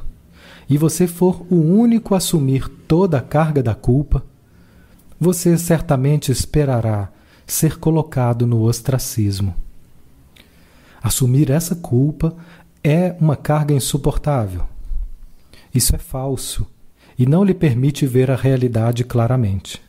e 0.69 0.77
você 0.77 1.07
for 1.07 1.45
o 1.49 1.55
único 1.55 2.13
a 2.13 2.17
assumir 2.17 2.67
toda 2.87 3.17
a 3.17 3.21
carga 3.21 3.61
da 3.61 3.75
culpa, 3.75 4.23
você 5.19 5.57
certamente 5.57 6.31
esperará 6.31 7.09
ser 7.45 7.77
colocado 7.77 8.47
no 8.47 8.61
ostracismo. 8.61 9.53
Assumir 11.01 11.49
essa 11.49 11.75
culpa 11.75 12.35
é 12.83 13.15
uma 13.19 13.35
carga 13.35 13.73
insuportável. 13.73 14.65
Isso 15.73 15.95
é 15.95 15.99
falso 15.99 16.65
e 17.17 17.25
não 17.25 17.43
lhe 17.43 17.53
permite 17.53 18.05
ver 18.07 18.31
a 18.31 18.35
realidade 18.35 19.03
claramente. 19.03 19.81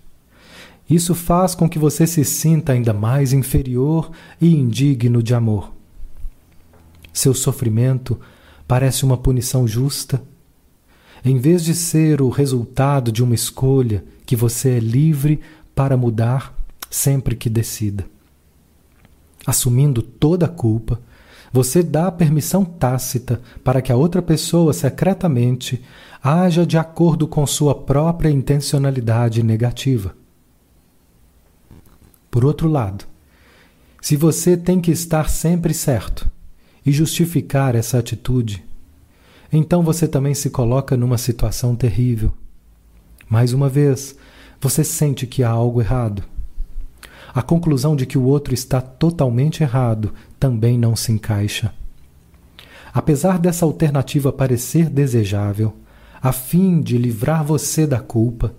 Isso 0.88 1.14
faz 1.14 1.54
com 1.54 1.68
que 1.68 1.78
você 1.78 2.06
se 2.06 2.24
sinta 2.24 2.72
ainda 2.72 2.92
mais 2.92 3.32
inferior 3.32 4.10
e 4.40 4.54
indigno 4.54 5.22
de 5.22 5.34
amor. 5.34 5.72
Seu 7.14 7.32
sofrimento 7.32 8.20
parece 8.66 9.04
uma 9.04 9.16
punição 9.16 9.68
justa. 9.68 10.20
Em 11.24 11.38
vez 11.38 11.64
de 11.64 11.72
ser 11.72 12.20
o 12.20 12.28
resultado 12.28 13.12
de 13.12 13.22
uma 13.22 13.36
escolha 13.36 14.04
que 14.26 14.34
você 14.34 14.70
é 14.70 14.80
livre 14.80 15.40
para 15.76 15.96
mudar 15.96 16.52
sempre 16.90 17.36
que 17.36 17.48
decida. 17.48 18.04
Assumindo 19.46 20.02
toda 20.02 20.46
a 20.46 20.48
culpa, 20.48 21.00
você 21.52 21.84
dá 21.84 22.10
permissão 22.10 22.64
tácita 22.64 23.40
para 23.62 23.80
que 23.80 23.92
a 23.92 23.96
outra 23.96 24.20
pessoa 24.20 24.72
secretamente 24.72 25.82
haja 26.20 26.66
de 26.66 26.76
acordo 26.76 27.28
com 27.28 27.46
sua 27.46 27.76
própria 27.76 28.28
intencionalidade 28.28 29.40
negativa. 29.40 30.16
Por 32.28 32.44
outro 32.44 32.68
lado, 32.68 33.04
se 34.00 34.16
você 34.16 34.56
tem 34.56 34.80
que 34.80 34.90
estar 34.90 35.30
sempre 35.30 35.72
certo 35.72 36.33
e 36.84 36.92
justificar 36.92 37.74
essa 37.74 37.98
atitude, 37.98 38.64
então 39.52 39.82
você 39.82 40.08
também 40.08 40.34
se 40.34 40.50
coloca 40.50 40.96
numa 40.96 41.16
situação 41.16 41.76
terrível. 41.76 42.32
Mais 43.28 43.52
uma 43.52 43.68
vez, 43.68 44.16
você 44.60 44.82
sente 44.82 45.26
que 45.26 45.42
há 45.44 45.50
algo 45.50 45.80
errado. 45.80 46.24
A 47.32 47.42
conclusão 47.42 47.94
de 47.94 48.04
que 48.04 48.18
o 48.18 48.24
outro 48.24 48.52
está 48.52 48.80
totalmente 48.80 49.62
errado 49.62 50.12
também 50.38 50.78
não 50.78 50.96
se 50.96 51.12
encaixa. 51.12 51.72
Apesar 52.92 53.38
dessa 53.38 53.64
alternativa 53.64 54.32
parecer 54.32 54.88
desejável, 54.88 55.74
a 56.22 56.32
fim 56.32 56.80
de 56.80 56.96
livrar 56.96 57.44
você 57.44 57.86
da 57.86 58.00
culpa. 58.00 58.54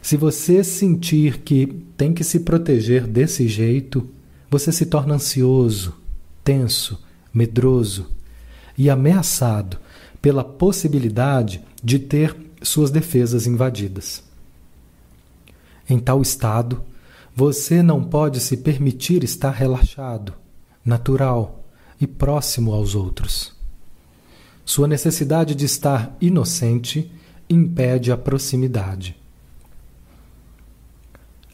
Se 0.00 0.16
você 0.16 0.64
sentir 0.64 1.38
que 1.38 1.66
tem 1.96 2.12
que 2.12 2.24
se 2.24 2.40
proteger 2.40 3.06
desse 3.06 3.46
jeito, 3.46 4.08
você 4.50 4.72
se 4.72 4.86
torna 4.86 5.14
ansioso, 5.14 5.94
tenso, 6.42 7.02
medroso 7.32 8.10
e 8.76 8.90
ameaçado 8.90 9.78
pela 10.20 10.44
possibilidade 10.44 11.62
de 11.82 11.98
ter 11.98 12.36
suas 12.62 12.90
defesas 12.90 13.46
invadidas. 13.46 14.22
Em 15.88 15.98
tal 15.98 16.22
estado, 16.22 16.82
você 17.34 17.82
não 17.82 18.04
pode 18.04 18.40
se 18.40 18.58
permitir 18.58 19.24
estar 19.24 19.50
relaxado, 19.50 20.34
natural 20.84 21.64
e 22.00 22.06
próximo 22.06 22.72
aos 22.72 22.94
outros. 22.94 23.52
Sua 24.64 24.86
necessidade 24.86 25.54
de 25.54 25.64
estar 25.64 26.16
inocente 26.20 27.10
impede 27.48 28.12
a 28.12 28.16
proximidade. 28.16 29.21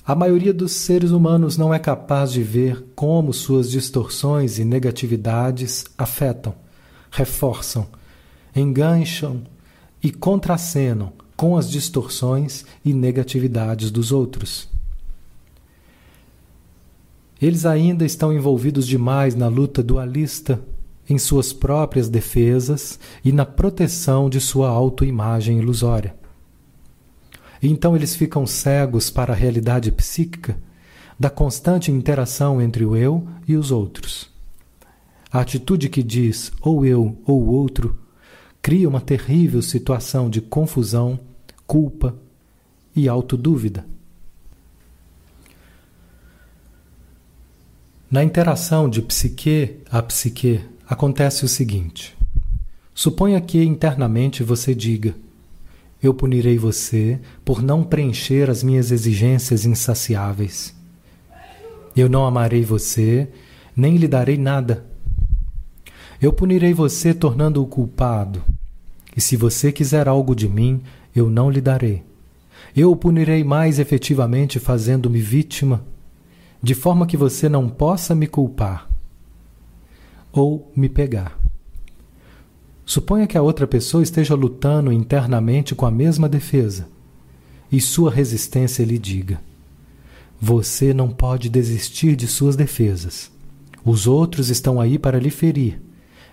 A 0.08 0.14
maioria 0.14 0.54
dos 0.54 0.72
seres 0.72 1.10
humanos 1.10 1.58
não 1.58 1.74
é 1.74 1.78
capaz 1.78 2.32
de 2.32 2.42
ver 2.42 2.82
como 2.94 3.30
suas 3.30 3.70
distorções 3.70 4.58
e 4.58 4.64
negatividades 4.64 5.84
afetam, 5.98 6.54
reforçam, 7.10 7.86
engancham 8.56 9.42
e 10.02 10.10
contracenam 10.10 11.12
com 11.36 11.58
as 11.58 11.70
distorções 11.70 12.64
e 12.82 12.94
negatividades 12.94 13.90
dos 13.90 14.10
outros. 14.10 14.66
Eles 17.38 17.66
ainda 17.66 18.06
estão 18.06 18.32
envolvidos 18.32 18.86
demais 18.86 19.34
na 19.34 19.48
luta 19.48 19.82
dualista 19.82 20.58
em 21.06 21.18
suas 21.18 21.52
próprias 21.52 22.08
defesas 22.08 22.98
e 23.22 23.30
na 23.30 23.44
proteção 23.44 24.30
de 24.30 24.40
sua 24.40 24.70
autoimagem 24.70 25.58
ilusória. 25.58 26.16
Então 27.62 27.96
eles 27.96 28.14
ficam 28.14 28.46
cegos 28.46 29.10
para 29.10 29.32
a 29.32 29.36
realidade 29.36 29.90
psíquica 29.90 30.56
da 31.18 31.28
constante 31.28 31.90
interação 31.90 32.62
entre 32.62 32.84
o 32.84 32.96
eu 32.96 33.26
e 33.46 33.56
os 33.56 33.70
outros. 33.70 34.30
A 35.30 35.40
atitude 35.40 35.88
que 35.88 36.02
diz 36.02 36.52
ou 36.60 36.86
eu 36.86 37.18
ou 37.26 37.42
o 37.42 37.52
outro 37.52 37.98
cria 38.62 38.88
uma 38.88 39.00
terrível 39.00 39.60
situação 39.60 40.30
de 40.30 40.40
confusão, 40.40 41.18
culpa 41.66 42.16
e 42.94 43.08
autodúvida. 43.08 43.84
Na 48.10 48.24
interação 48.24 48.88
de 48.88 49.02
psique 49.02 49.76
a 49.90 50.02
psique, 50.02 50.60
acontece 50.88 51.44
o 51.44 51.48
seguinte: 51.48 52.16
suponha 52.94 53.38
que 53.38 53.62
internamente 53.62 54.42
você 54.42 54.74
diga: 54.74 55.14
Eu 56.02 56.14
punirei 56.14 56.58
você 56.58 57.18
por 57.44 57.62
não 57.62 57.82
preencher 57.82 58.48
as 58.48 58.62
minhas 58.62 58.92
exigências 58.92 59.64
insaciáveis. 59.64 60.74
Eu 61.96 62.08
não 62.08 62.24
amarei 62.24 62.64
você, 62.64 63.28
nem 63.76 63.96
lhe 63.96 64.06
darei 64.06 64.38
nada. 64.38 64.86
Eu 66.22 66.32
punirei 66.32 66.72
você 66.72 67.12
tornando-o 67.12 67.66
culpado. 67.66 68.42
E 69.16 69.20
se 69.20 69.36
você 69.36 69.72
quiser 69.72 70.06
algo 70.06 70.34
de 70.34 70.48
mim, 70.48 70.80
eu 71.14 71.28
não 71.28 71.50
lhe 71.50 71.60
darei. 71.60 72.04
Eu 72.76 72.92
o 72.92 72.96
punirei 72.96 73.42
mais 73.42 73.80
efetivamente 73.80 74.60
fazendo-me 74.60 75.20
vítima, 75.20 75.84
de 76.62 76.74
forma 76.74 77.06
que 77.06 77.16
você 77.16 77.48
não 77.48 77.68
possa 77.68 78.14
me 78.14 78.28
culpar 78.28 78.88
ou 80.32 80.70
me 80.76 80.88
pegar. 80.88 81.36
Suponha 82.88 83.26
que 83.26 83.36
a 83.36 83.42
outra 83.42 83.66
pessoa 83.66 84.02
esteja 84.02 84.34
lutando 84.34 84.90
internamente 84.90 85.74
com 85.74 85.84
a 85.84 85.90
mesma 85.90 86.26
defesa 86.26 86.88
e 87.70 87.82
sua 87.82 88.10
resistência 88.10 88.82
lhe 88.82 88.98
diga: 88.98 89.42
Você 90.40 90.94
não 90.94 91.10
pode 91.10 91.50
desistir 91.50 92.16
de 92.16 92.26
suas 92.26 92.56
defesas. 92.56 93.30
Os 93.84 94.06
outros 94.06 94.48
estão 94.48 94.80
aí 94.80 94.98
para 94.98 95.18
lhe 95.20 95.28
ferir, 95.28 95.82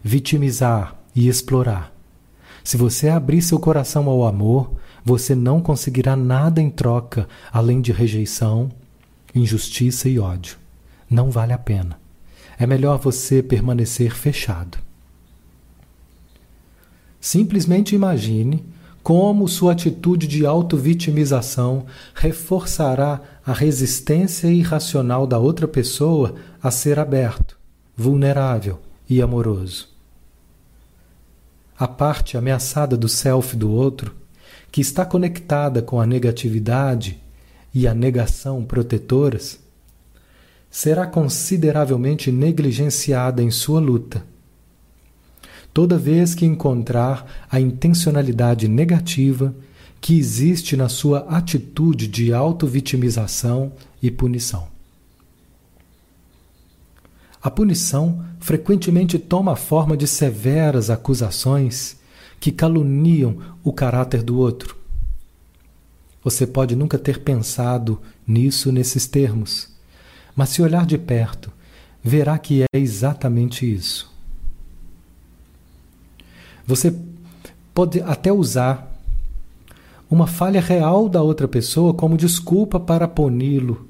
vitimizar 0.02 0.98
e 1.14 1.28
explorar. 1.28 1.94
Se 2.64 2.78
você 2.78 3.10
abrir 3.10 3.42
seu 3.42 3.60
coração 3.60 4.08
ao 4.08 4.26
amor, 4.26 4.72
você 5.04 5.36
não 5.36 5.60
conseguirá 5.60 6.16
nada 6.16 6.62
em 6.62 6.70
troca 6.70 7.28
além 7.52 7.82
de 7.82 7.92
rejeição, 7.92 8.72
injustiça 9.36 10.08
e 10.08 10.18
ódio. 10.18 10.56
Não 11.10 11.30
vale 11.30 11.52
a 11.52 11.58
pena 11.58 12.06
é 12.58 12.66
melhor 12.66 12.98
você 12.98 13.44
permanecer 13.44 14.16
fechado. 14.16 14.85
Simplesmente 17.26 17.96
imagine 17.96 18.64
como 19.02 19.48
sua 19.48 19.72
atitude 19.72 20.28
de 20.28 20.46
auto-vitimização 20.46 21.88
reforçará 22.14 23.20
a 23.44 23.52
resistência 23.52 24.48
irracional 24.48 25.26
da 25.26 25.40
outra 25.40 25.68
pessoa 25.68 26.36
a 26.62 26.70
ser 26.70 27.00
aberto, 27.00 27.58
vulnerável 27.98 28.80
e 29.10 29.24
amoroso. 29.24 29.90
A 31.76 31.88
parte 31.88 32.38
ameaçada 32.38 32.96
do 32.96 33.10
self 33.10 33.56
do 33.56 33.72
outro, 33.72 34.14
que 34.72 34.80
está 34.80 35.04
conectada 35.04 35.82
com 35.82 36.00
a 36.00 36.06
negatividade 36.06 37.20
e 37.74 37.88
a 37.88 37.94
negação 37.96 38.64
protetoras, 38.64 39.60
será 40.70 41.08
consideravelmente 41.08 42.32
negligenciada 42.32 43.42
em 43.42 43.50
sua 43.50 43.80
luta. 43.80 44.35
Toda 45.76 45.98
vez 45.98 46.34
que 46.34 46.46
encontrar 46.46 47.46
a 47.52 47.60
intencionalidade 47.60 48.68
negativa 48.68 49.54
que 50.00 50.18
existe 50.18 50.78
na 50.78 50.88
sua 50.88 51.20
atitude 51.28 52.08
de 52.08 52.34
auto-vitimização 52.34 53.74
e 54.02 54.10
punição. 54.10 54.70
A 57.44 57.52
punição 57.52 58.26
frequentemente 58.40 59.20
toma 59.20 59.52
a 59.52 59.56
forma 59.56 59.98
de 59.98 60.08
severas 60.08 60.90
acusações 60.90 61.98
que 62.40 62.52
caluniam 62.52 63.38
o 63.64 63.74
caráter 63.74 64.24
do 64.24 64.38
outro. 64.38 64.78
Você 66.24 66.48
pode 66.48 66.76
nunca 66.76 66.98
ter 66.98 67.20
pensado 67.20 68.02
nisso 68.26 68.72
nesses 68.72 69.06
termos 69.06 69.76
mas 70.36 70.50
se 70.50 70.62
olhar 70.62 70.86
de 70.86 70.98
perto, 70.98 71.52
verá 72.04 72.38
que 72.38 72.64
é 72.64 72.78
exatamente 72.78 73.72
isso. 73.72 74.14
Você 76.68 76.96
pode 77.74 78.02
até 78.02 78.32
usar 78.32 78.92
uma 80.10 80.28
falha 80.28 80.62
real 80.62 81.08
da 81.10 81.22
outra 81.22 81.48
pessoa 81.48 81.94
como 81.94 82.18
desculpa 82.18 82.80
para 82.80 83.08
puni-lo, 83.08 83.88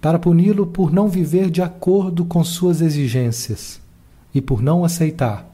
para 0.00 0.18
puni-lo 0.18 0.66
por 0.66 0.92
não 0.92 1.08
viver 1.08 1.50
de 1.50 1.60
acordo 1.60 2.24
com 2.24 2.42
suas 2.42 2.80
exigências 2.80 3.80
e 4.34 4.40
por 4.40 4.62
não 4.62 4.84
aceitar 4.84 5.50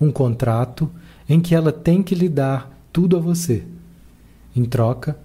um 0.00 0.12
contrato 0.12 0.88
em 1.28 1.40
que 1.40 1.54
ela 1.54 1.72
tem 1.72 2.02
que 2.02 2.14
lhe 2.14 2.28
dar 2.28 2.70
tudo 2.92 3.16
a 3.16 3.20
você. 3.20 3.64
Em 4.54 4.64
troca, 4.64 5.18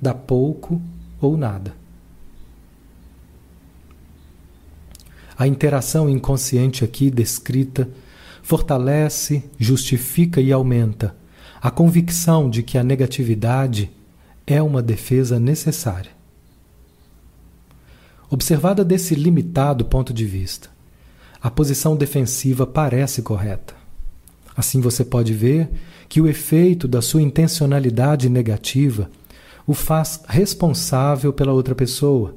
dá 0.00 0.14
pouco 0.14 0.80
ou 1.20 1.36
nada. 1.36 1.74
A 5.36 5.46
interação 5.46 6.08
inconsciente 6.08 6.84
aqui 6.84 7.10
descrita 7.10 7.88
fortalece, 8.42 9.44
justifica 9.58 10.40
e 10.40 10.52
aumenta 10.52 11.14
a 11.60 11.70
convicção 11.70 12.50
de 12.50 12.62
que 12.62 12.76
a 12.76 12.82
negatividade 12.82 13.88
é 14.44 14.60
uma 14.60 14.82
defesa 14.82 15.38
necessária. 15.38 16.10
Observada 18.28 18.84
desse 18.84 19.14
limitado 19.14 19.84
ponto 19.84 20.12
de 20.12 20.24
vista, 20.24 20.68
a 21.40 21.48
posição 21.50 21.94
defensiva 21.94 22.66
parece 22.66 23.22
correta. 23.22 23.74
Assim 24.56 24.80
você 24.80 25.04
pode 25.04 25.32
ver 25.32 25.70
que 26.08 26.20
o 26.20 26.26
efeito 26.26 26.88
da 26.88 27.00
sua 27.00 27.22
intencionalidade 27.22 28.28
negativa 28.28 29.08
o 29.66 29.72
faz 29.72 30.20
responsável 30.26 31.32
pela 31.32 31.52
outra 31.52 31.74
pessoa, 31.74 32.34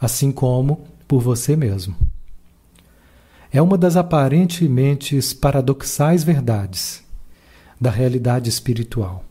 assim 0.00 0.32
como 0.32 0.84
por 1.06 1.20
você 1.20 1.54
mesmo. 1.54 1.94
É 3.54 3.62
uma 3.62 3.78
das 3.78 3.96
aparentemente 3.96 5.16
paradoxais 5.40 6.24
verdades 6.24 7.04
da 7.80 7.88
realidade 7.88 8.50
espiritual. 8.50 9.24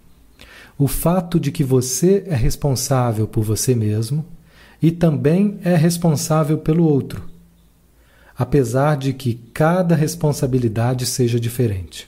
O 0.78 0.88
fato 0.88 1.38
de 1.38 1.52
que 1.52 1.62
você 1.62 2.24
é 2.28 2.34
responsável 2.34 3.28
por 3.28 3.44
você 3.44 3.76
mesmo 3.76 4.26
e 4.82 4.92
também 4.92 5.60
é 5.62 5.76
responsável 5.76 6.58
pelo 6.58 6.86
outro, 6.86 7.30
apesar 8.38 8.96
de 8.96 9.12
que 9.12 9.34
cada 9.54 9.94
responsabilidade 9.94 11.06
seja 11.06 11.38
diferente. 11.38 12.08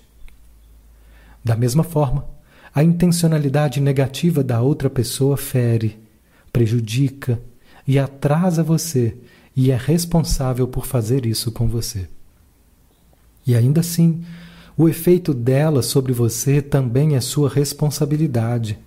Da 1.43 1.58
mesma 1.58 1.84
forma, 1.84 2.25
a 2.73 2.82
intencionalidade 2.82 3.82
negativa 3.82 4.41
da 4.41 4.62
outra 4.62 4.89
pessoa 4.89 5.36
fere, 5.36 5.99
prejudica 6.54 7.41
e 7.86 7.99
atrasa 7.99 8.63
você 8.63 9.17
e 9.56 9.72
é 9.72 9.78
responsável 9.78 10.68
por 10.68 10.86
fazer 10.86 11.26
isso 11.26 11.52
com 11.52 11.68
você. 11.68 12.08
E 13.48 13.56
ainda 13.56 13.80
assim, 13.82 14.24
o 14.78 14.89
efeito 14.89 15.34
dela 15.34 15.82
sobre 15.82 16.12
você 16.12 16.62
também 16.62 17.15
é 17.15 17.22
sua 17.22 17.50
responsabilidade, 17.50 18.78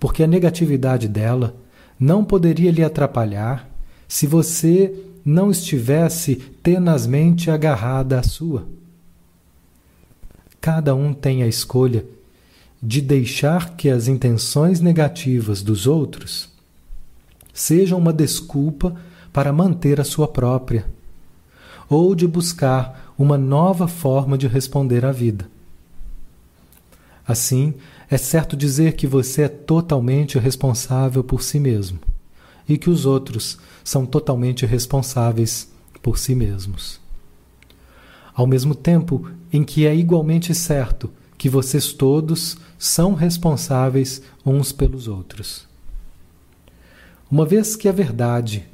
porque 0.00 0.22
a 0.22 0.26
negatividade 0.26 1.06
dela 1.06 1.54
não 1.98 2.24
poderia 2.24 2.70
lhe 2.70 2.82
atrapalhar 2.82 3.68
se 4.08 4.26
você 4.26 4.94
não 5.24 5.50
estivesse 5.50 6.36
tenazmente 6.36 7.50
agarrada 7.50 8.18
à 8.18 8.22
sua. 8.22 8.66
Cada 10.60 10.94
um 10.94 11.12
tem 11.12 11.42
a 11.42 11.46
escolha 11.46 12.04
de 12.82 13.00
deixar 13.00 13.76
que 13.76 13.88
as 13.88 14.08
intenções 14.08 14.80
negativas 14.80 15.62
dos 15.62 15.86
outros 15.86 16.48
sejam 17.52 17.98
uma 17.98 18.12
desculpa 18.12 18.96
para 19.38 19.52
manter 19.52 20.00
a 20.00 20.04
sua 20.04 20.26
própria, 20.26 20.84
ou 21.88 22.12
de 22.12 22.26
buscar 22.26 23.14
uma 23.16 23.38
nova 23.38 23.86
forma 23.86 24.36
de 24.36 24.48
responder 24.48 25.04
à 25.04 25.12
vida. 25.12 25.48
Assim, 27.24 27.74
é 28.10 28.18
certo 28.18 28.56
dizer 28.56 28.94
que 28.94 29.06
você 29.06 29.42
é 29.42 29.48
totalmente 29.48 30.40
responsável 30.40 31.22
por 31.22 31.40
si 31.40 31.60
mesmo 31.60 32.00
e 32.68 32.76
que 32.76 32.90
os 32.90 33.06
outros 33.06 33.58
são 33.84 34.04
totalmente 34.04 34.66
responsáveis 34.66 35.70
por 36.02 36.18
si 36.18 36.34
mesmos. 36.34 36.98
Ao 38.34 38.44
mesmo 38.44 38.74
tempo 38.74 39.30
em 39.52 39.62
que 39.62 39.86
é 39.86 39.94
igualmente 39.94 40.52
certo 40.52 41.12
que 41.38 41.48
vocês 41.48 41.92
todos 41.92 42.58
são 42.76 43.14
responsáveis 43.14 44.20
uns 44.44 44.72
pelos 44.72 45.06
outros. 45.06 45.64
Uma 47.30 47.46
vez 47.46 47.76
que 47.76 47.88
a 47.88 47.92
verdade 47.92 48.66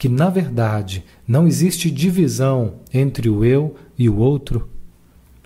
que, 0.00 0.08
na 0.08 0.30
verdade, 0.30 1.04
não 1.28 1.46
existe 1.46 1.90
divisão 1.90 2.76
entre 2.90 3.28
o 3.28 3.44
eu 3.44 3.76
e 3.98 4.08
o 4.08 4.16
outro, 4.16 4.66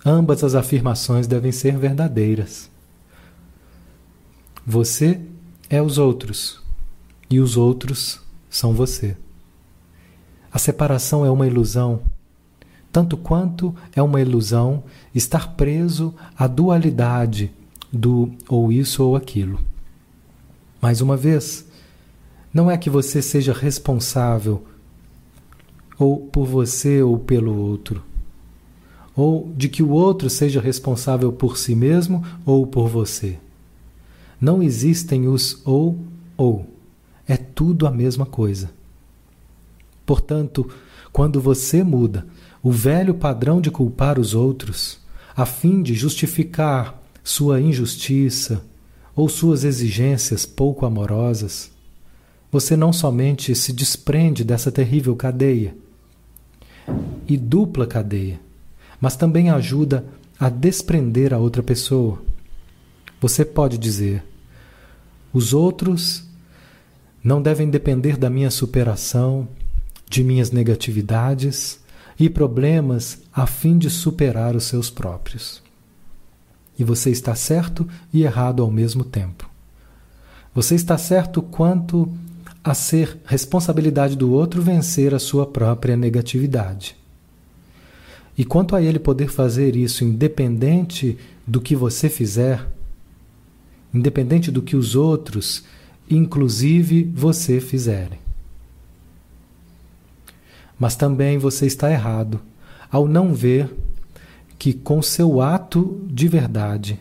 ambas 0.07 0.45
as 0.45 0.55
afirmações 0.55 1.27
devem 1.27 1.51
ser 1.51 1.77
verdadeiras. 1.77 2.71
Você 4.64 5.21
é 5.69 5.83
os 5.83 5.99
outros 5.99 6.62
e 7.29 7.40
os 7.40 7.57
outros 7.57 8.21
são 8.49 8.73
você. 8.73 9.17
A 10.53 10.59
separação 10.61 11.27
é 11.27 11.31
uma 11.33 11.49
ilusão, 11.49 12.03
tanto 12.93 13.17
quanto 13.17 13.75
é 13.93 14.01
uma 14.01 14.21
ilusão 14.21 14.85
estar 15.12 15.57
preso 15.57 16.14
à 16.38 16.47
dualidade 16.47 17.51
do 17.93 18.31
ou 18.49 18.71
isso 18.71 19.03
ou 19.03 19.17
aquilo. 19.17 19.59
Mais 20.81 21.01
uma 21.01 21.17
vez, 21.17 21.63
não 22.55 22.71
é 22.71 22.79
que 22.79 22.88
você 22.88 23.21
seja 23.21 23.53
responsável 23.53 24.64
ou 25.99 26.21
por 26.29 26.47
você 26.47 27.03
ou 27.03 27.19
pelo 27.19 27.57
outro, 27.57 28.01
ou 29.17 29.53
de 29.57 29.69
que 29.69 29.83
o 29.83 29.90
outro 29.90 30.31
seja 30.31 30.61
responsável 30.61 31.33
por 31.33 31.59
si 31.59 31.75
mesmo 31.75 32.25
ou 32.47 32.64
por 32.64 32.88
você. 32.88 33.38
Não 34.40 34.62
existem 34.62 35.27
os 35.27 35.61
ou 35.64 35.99
ou. 36.37 36.67
É 37.27 37.37
tudo 37.37 37.87
a 37.87 37.90
mesma 37.90 38.27
coisa. 38.27 38.71
Portanto, 40.07 40.69
quando 41.12 41.40
você 41.40 41.83
muda 41.83 42.27
o 42.62 42.71
velho 42.71 43.14
padrão 43.14 43.61
de 43.61 43.71
culpar 43.71 44.19
os 44.19 44.35
outros, 44.35 44.99
a 45.37 45.47
fim 45.47 45.83
de 45.83 45.95
justificar 45.95 47.03
sua 47.23 47.61
injustiça 47.61 48.64
ou 49.17 49.29
suas 49.29 49.64
exigências 49.64 50.45
pouco 50.45 50.85
amorosas, 50.85 51.74
você 52.55 52.77
não 52.77 52.93
somente 52.93 53.53
se 53.53 53.73
desprende 53.73 54.45
dessa 54.45 54.71
terrível 54.71 55.17
cadeia 55.17 55.77
e 57.27 57.37
dupla 57.37 57.85
cadeia, 57.85 58.38
mas 59.01 59.17
também 59.17 59.51
ajuda 59.51 60.05
a 60.38 60.49
desprender 60.49 61.35
a 61.35 61.38
outra 61.38 61.64
pessoa. 61.64 62.23
Você 63.21 63.45
pode 63.45 63.77
dizer: 63.77 64.23
os 65.33 65.53
outros 65.53 66.29
não 67.25 67.43
devem 67.43 67.69
depender 67.69 68.17
da 68.17 68.31
minha 68.31 68.53
superação, 68.53 69.49
de 70.09 70.23
minhas 70.23 70.53
negatividades 70.53 71.81
e 72.17 72.31
problemas 72.31 73.21
a 73.33 73.49
fim 73.49 73.77
de 73.77 73.90
superar 73.90 74.55
os 74.55 74.62
seus 74.62 74.88
próprios. 74.90 75.61
E 76.79 76.85
você 76.85 77.11
está 77.11 77.35
certo 77.35 77.85
e 78.12 78.23
errado 78.23 78.62
ao 78.62 78.71
mesmo 78.71 79.03
tempo. 79.03 79.51
Você 80.55 80.77
está 80.77 80.97
certo 80.97 81.43
quanto 81.43 82.09
a 82.64 82.72
ser 82.72 83.18
responsabilidade 83.27 84.16
do 84.16 84.33
outro 84.33 84.62
vencer 84.62 85.14
a 85.14 85.18
sua 85.18 85.46
própria 85.46 85.98
negatividade. 85.98 86.96
E 88.37 88.44
quanto 88.44 88.74
a 88.74 88.81
ele 88.81 88.98
poder 88.98 89.29
fazer 89.29 89.77
isso 89.77 90.03
independente 90.03 91.18
do 91.46 91.61
que 91.61 91.77
você 91.77 92.09
fizer, 92.09 92.66
independente 93.92 94.50
do 94.50 94.62
que 94.62 94.74
os 94.74 94.96
outros, 94.96 95.64
inclusive 96.11 97.05
você, 97.14 97.61
fizerem. 97.61 98.18
Mas 100.79 100.96
também 100.96 101.37
você 101.37 101.66
está 101.66 101.90
errado 101.92 102.40
ao 102.90 103.07
não 103.07 103.35
ver 103.35 103.72
que, 104.59 104.72
com 104.72 105.03
seu 105.03 105.40
ato 105.40 106.00
de 106.07 106.27
verdade, 106.27 106.98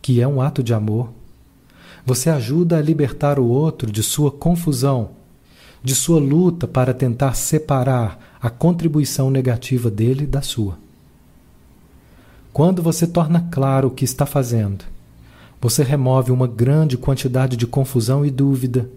que 0.00 0.20
é 0.20 0.26
um 0.26 0.40
ato 0.40 0.62
de 0.62 0.72
amor, 0.72 1.12
você 2.04 2.30
ajuda 2.30 2.78
a 2.78 2.82
libertar 2.82 3.38
o 3.38 3.46
outro 3.46 3.90
de 3.90 4.02
sua 4.02 4.30
confusão, 4.30 5.10
de 5.82 5.94
sua 5.94 6.18
luta 6.18 6.66
para 6.66 6.92
tentar 6.92 7.34
separar 7.34 8.36
a 8.40 8.50
contribuição 8.50 9.30
negativa 9.30 9.90
dele 9.90 10.26
da 10.26 10.42
sua. 10.42 10.78
Quando 12.52 12.82
você 12.82 13.06
torna 13.06 13.48
claro 13.50 13.88
o 13.88 13.90
que 13.90 14.04
está 14.04 14.26
fazendo, 14.26 14.84
você 15.60 15.82
remove 15.82 16.32
uma 16.32 16.46
grande 16.46 16.96
quantidade 16.96 17.56
de 17.56 17.66
confusão 17.66 18.24
e 18.24 18.30
dúvida, 18.30 18.88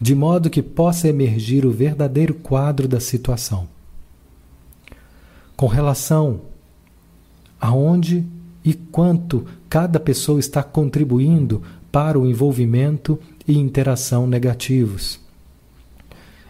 de 0.00 0.14
modo 0.14 0.48
que 0.48 0.62
possa 0.62 1.08
emergir 1.08 1.66
o 1.66 1.70
verdadeiro 1.70 2.34
quadro 2.34 2.88
da 2.88 3.00
situação. 3.00 3.68
Com 5.56 5.66
relação 5.66 6.40
aonde 7.60 8.24
e 8.64 8.74
quanto 8.74 9.44
cada 9.68 9.98
pessoa 9.98 10.38
está 10.38 10.62
contribuindo 10.62 11.62
para 11.90 12.18
o 12.18 12.26
envolvimento 12.26 13.18
e 13.46 13.56
interação 13.56 14.26
negativos. 14.26 15.20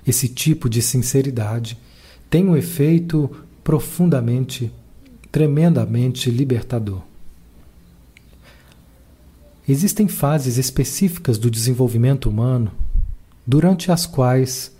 Esse 0.07 0.29
tipo 0.29 0.69
de 0.69 0.81
sinceridade 0.83 1.79
tem 2.31 2.47
um 2.47 2.57
efeito 2.57 3.31
profundamente, 3.63 4.73
tremendamente 5.31 6.31
libertador. 6.31 7.03
Existem 9.69 10.09
fases 10.09 10.57
específicas 10.57 11.37
do 11.37 11.51
desenvolvimento 11.51 12.31
humano 12.31 12.73
durante 13.47 13.93
as 13.93 14.07
quais 14.07 14.75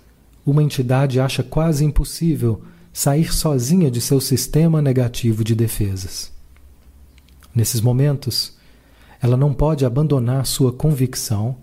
uma 0.45 0.63
entidade 0.63 1.19
acha 1.19 1.43
quase 1.43 1.85
impossível 1.85 2.63
sair 2.91 3.31
sozinha 3.31 3.91
de 3.91 4.01
seu 4.01 4.19
sistema 4.19 4.81
negativo 4.81 5.43
de 5.43 5.53
defesas. 5.53 6.31
Nesses 7.53 7.81
momentos, 7.81 8.57
ela 9.21 9.35
não 9.35 9.53
pode 9.53 9.85
abandonar 9.85 10.45
sua 10.45 10.71
convicção 10.71 11.57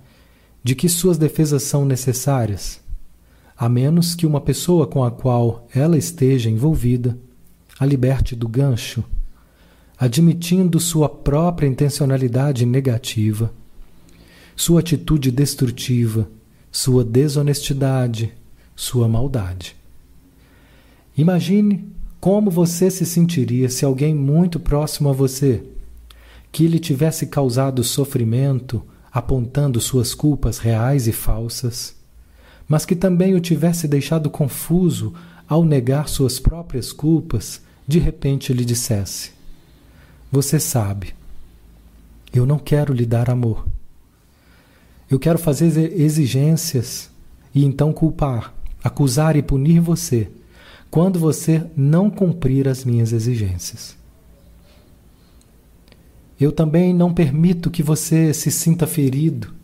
de 0.62 0.74
que 0.74 0.88
suas 0.88 1.16
defesas 1.16 1.62
são 1.62 1.84
necessárias, 1.84 2.80
a 3.56 3.68
menos 3.68 4.14
que 4.14 4.26
uma 4.26 4.40
pessoa 4.40 4.86
com 4.86 5.02
a 5.04 5.10
qual 5.10 5.66
ela 5.74 5.96
esteja 5.96 6.50
envolvida 6.50 7.16
a 7.78 7.86
liberte 7.86 8.34
do 8.34 8.48
gancho, 8.48 9.02
admitindo 9.98 10.78
sua 10.78 11.08
própria 11.08 11.66
intencionalidade 11.66 12.66
negativa, 12.66 13.52
sua 14.54 14.80
atitude 14.80 15.30
destrutiva, 15.30 16.28
sua 16.70 17.04
desonestidade, 17.04 18.32
sua 18.74 19.08
maldade. 19.08 19.76
Imagine 21.16 21.86
como 22.20 22.50
você 22.50 22.90
se 22.90 23.06
sentiria 23.06 23.70
se 23.70 23.84
alguém 23.84 24.14
muito 24.14 24.58
próximo 24.58 25.08
a 25.08 25.12
você, 25.12 25.62
que 26.56 26.66
lhe 26.66 26.78
tivesse 26.78 27.26
causado 27.26 27.84
sofrimento, 27.84 28.82
apontando 29.12 29.78
suas 29.78 30.14
culpas 30.14 30.56
reais 30.56 31.06
e 31.06 31.12
falsas, 31.12 31.94
mas 32.66 32.86
que 32.86 32.96
também 32.96 33.34
o 33.34 33.40
tivesse 33.40 33.86
deixado 33.86 34.30
confuso 34.30 35.12
ao 35.46 35.62
negar 35.62 36.08
suas 36.08 36.40
próprias 36.40 36.94
culpas, 36.94 37.60
de 37.86 37.98
repente 37.98 38.54
lhe 38.54 38.64
dissesse: 38.64 39.32
Você 40.32 40.58
sabe, 40.58 41.14
eu 42.32 42.46
não 42.46 42.58
quero 42.58 42.94
lhe 42.94 43.04
dar 43.04 43.28
amor. 43.28 43.66
Eu 45.10 45.18
quero 45.18 45.38
fazer 45.38 45.92
exigências 46.00 47.10
e 47.54 47.66
então 47.66 47.92
culpar, 47.92 48.54
acusar 48.82 49.36
e 49.36 49.42
punir 49.42 49.80
você 49.80 50.30
quando 50.90 51.18
você 51.18 51.66
não 51.76 52.08
cumprir 52.08 52.66
as 52.66 52.82
minhas 52.82 53.12
exigências. 53.12 54.05
Eu 56.38 56.52
também 56.52 56.92
não 56.92 57.12
permito 57.14 57.70
que 57.70 57.82
você 57.82 58.32
se 58.34 58.50
sinta 58.50 58.86
ferido, 58.86 59.54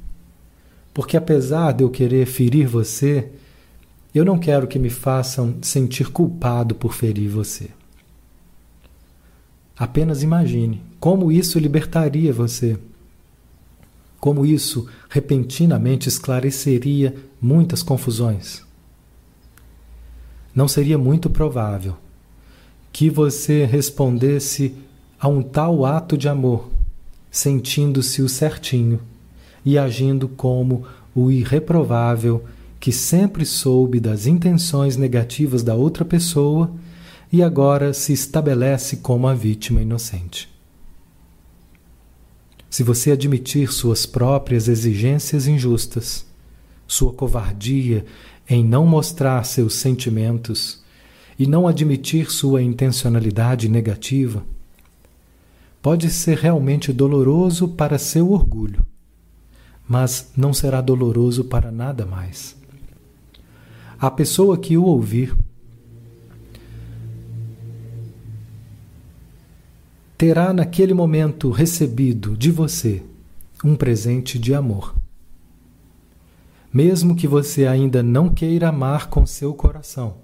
porque 0.95 1.17
apesar 1.17 1.73
de 1.73 1.85
eu 1.85 1.91
querer 1.91 2.27
ferir 2.27 2.67
você, 2.67 3.31
eu 4.15 4.25
não 4.25 4.39
quero 4.39 4.67
que 4.67 4.79
me 4.79 4.91
façam 4.91 5.57
sentir 5.63 6.11
culpado 6.11 6.75
por 6.75 6.95
ferir 6.95 7.29
você. 7.29 7.71
Apenas 9.77 10.23
imagine 10.23 10.83
como 11.01 11.33
isso 11.33 11.59
libertaria 11.59 12.33
você. 12.33 12.79
Como 14.21 14.47
isso 14.47 14.87
repentinamente 15.09 16.09
esclareceria 16.09 17.15
muitas 17.41 17.83
confusões 17.83 18.63
não 20.55 20.69
seria 20.69 20.99
muito 20.99 21.31
provável 21.31 21.97
que 22.93 23.09
você 23.09 23.65
respondesse 23.65 24.75
a 25.23 25.29
um 25.29 25.41
tal 25.41 25.87
ato 25.87 26.19
de 26.19 26.29
amor, 26.29 26.69
sentindo-se 27.31 28.21
o 28.23 28.29
certinho 28.29 29.01
e 29.65 29.79
agindo 29.79 30.27
como 30.27 30.85
o 31.15 31.31
irreprovável 31.31 32.45
que 32.81 32.91
sempre 32.91 33.47
soube 33.47 34.01
das 34.01 34.27
intenções 34.27 34.97
negativas 34.97 35.63
da 35.63 35.77
outra 35.77 36.05
pessoa 36.05 36.73
e 37.31 37.41
agora 37.41 37.95
se 37.95 38.13
estabelece 38.13 38.97
como 38.97 39.29
a 39.29 39.33
vítima 39.33 39.81
inocente. 39.81 40.49
Se 42.69 42.83
você 42.83 43.13
admitir 43.13 43.73
suas 43.73 44.05
próprias 44.05 44.67
exigências 44.67 45.47
injustas, 45.47 46.27
sua 46.85 47.13
covardia 47.13 48.05
em 48.51 48.65
não 48.65 48.85
mostrar 48.85 49.45
seus 49.45 49.75
sentimentos 49.75 50.83
e 51.39 51.47
não 51.47 51.69
admitir 51.69 52.29
sua 52.29 52.61
intencionalidade 52.61 53.69
negativa, 53.69 54.43
pode 55.83 56.09
ser 56.09 56.39
realmente 56.39 56.93
doloroso 56.93 57.69
para 57.69 57.99
seu 57.99 58.31
orgulho, 58.31 58.83
mas 59.87 60.31
não 60.37 60.55
será 60.55 60.81
doloroso 60.81 61.45
para 61.45 61.71
nada 61.71 62.07
mais. 62.07 62.57
A 63.99 64.11
pessoa 64.11 64.57
que 64.57 64.79
o 64.79 64.85
ouvir 64.85 65.37
terá 70.17 70.53
naquele 70.53 70.95
momento 70.95 71.51
recebido 71.51 72.37
de 72.37 72.51
você 72.51 73.03
um 73.65 73.75
presente 73.75 74.39
de 74.39 74.55
amor 74.55 74.95
mesmo 76.73 77.15
que 77.15 77.29
você 77.29 77.67
ainda 77.67 78.03
não 78.03 78.31
queira 78.31 78.71
amar 78.71 79.11
com 79.11 79.27
seu 79.27 79.53
coração, 79.53 80.17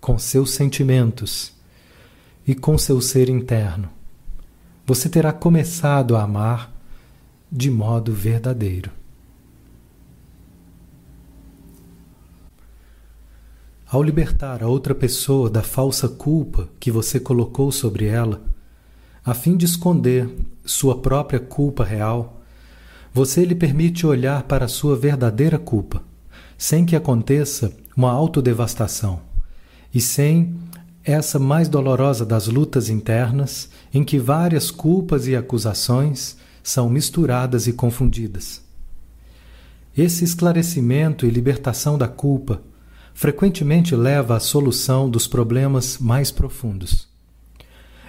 com 0.00 0.18
seus 0.18 0.50
sentimentos 0.50 1.54
e 2.46 2.54
com 2.54 2.76
seu 2.76 3.00
ser 3.00 3.30
interno, 3.30 3.88
você 4.90 5.08
terá 5.08 5.32
começado 5.32 6.16
a 6.16 6.24
amar 6.24 6.72
de 7.48 7.70
modo 7.70 8.12
verdadeiro. 8.12 8.90
Ao 13.86 14.02
libertar 14.02 14.64
a 14.64 14.66
outra 14.66 14.92
pessoa 14.92 15.48
da 15.48 15.62
falsa 15.62 16.08
culpa 16.08 16.68
que 16.80 16.90
você 16.90 17.20
colocou 17.20 17.70
sobre 17.70 18.06
ela, 18.06 18.42
a 19.24 19.32
fim 19.32 19.56
de 19.56 19.64
esconder 19.64 20.28
sua 20.64 20.98
própria 20.98 21.38
culpa 21.38 21.84
real, 21.84 22.42
você 23.14 23.44
lhe 23.44 23.54
permite 23.54 24.04
olhar 24.04 24.42
para 24.42 24.66
sua 24.66 24.96
verdadeira 24.96 25.56
culpa, 25.56 26.02
sem 26.58 26.84
que 26.84 26.96
aconteça 26.96 27.72
uma 27.96 28.10
autodevastação, 28.10 29.20
e 29.94 30.00
sem 30.00 30.52
essa 31.10 31.38
mais 31.38 31.68
dolorosa 31.68 32.24
das 32.24 32.46
lutas 32.46 32.88
internas, 32.88 33.68
em 33.92 34.04
que 34.04 34.18
várias 34.18 34.70
culpas 34.70 35.26
e 35.26 35.36
acusações 35.36 36.36
são 36.62 36.88
misturadas 36.88 37.66
e 37.66 37.72
confundidas. 37.72 38.62
Esse 39.96 40.24
esclarecimento 40.24 41.26
e 41.26 41.30
libertação 41.30 41.98
da 41.98 42.08
culpa 42.08 42.62
frequentemente 43.12 43.94
leva 43.94 44.36
à 44.36 44.40
solução 44.40 45.10
dos 45.10 45.26
problemas 45.26 45.98
mais 45.98 46.30
profundos. 46.30 47.08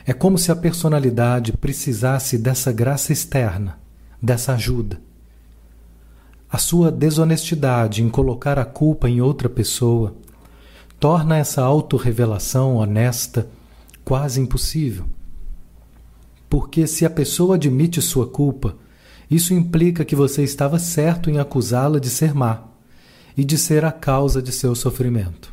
É 0.05 0.13
como 0.13 0.37
se 0.37 0.51
a 0.51 0.55
personalidade 0.55 1.53
precisasse 1.53 2.37
dessa 2.37 2.71
graça 2.71 3.11
externa 3.11 3.81
dessa 4.21 4.53
ajuda. 4.53 5.01
A 6.49 6.57
sua 6.57 6.91
desonestidade 6.91 8.03
em 8.03 8.09
colocar 8.09 8.59
a 8.59 8.65
culpa 8.65 9.09
em 9.09 9.21
outra 9.21 9.49
pessoa 9.49 10.15
torna 11.01 11.35
essa 11.35 11.63
autorrevelação 11.63 12.75
honesta 12.75 13.49
quase 14.05 14.39
impossível. 14.39 15.05
Porque 16.47 16.85
se 16.85 17.07
a 17.07 17.09
pessoa 17.09 17.55
admite 17.55 17.99
sua 18.03 18.27
culpa, 18.27 18.75
isso 19.27 19.51
implica 19.51 20.05
que 20.05 20.15
você 20.15 20.43
estava 20.43 20.77
certo 20.77 21.27
em 21.27 21.39
acusá-la 21.39 21.99
de 21.99 22.07
ser 22.07 22.35
má 22.35 22.65
e 23.35 23.43
de 23.43 23.57
ser 23.57 23.83
a 23.83 23.91
causa 23.91 24.43
de 24.43 24.51
seu 24.51 24.75
sofrimento. 24.75 25.51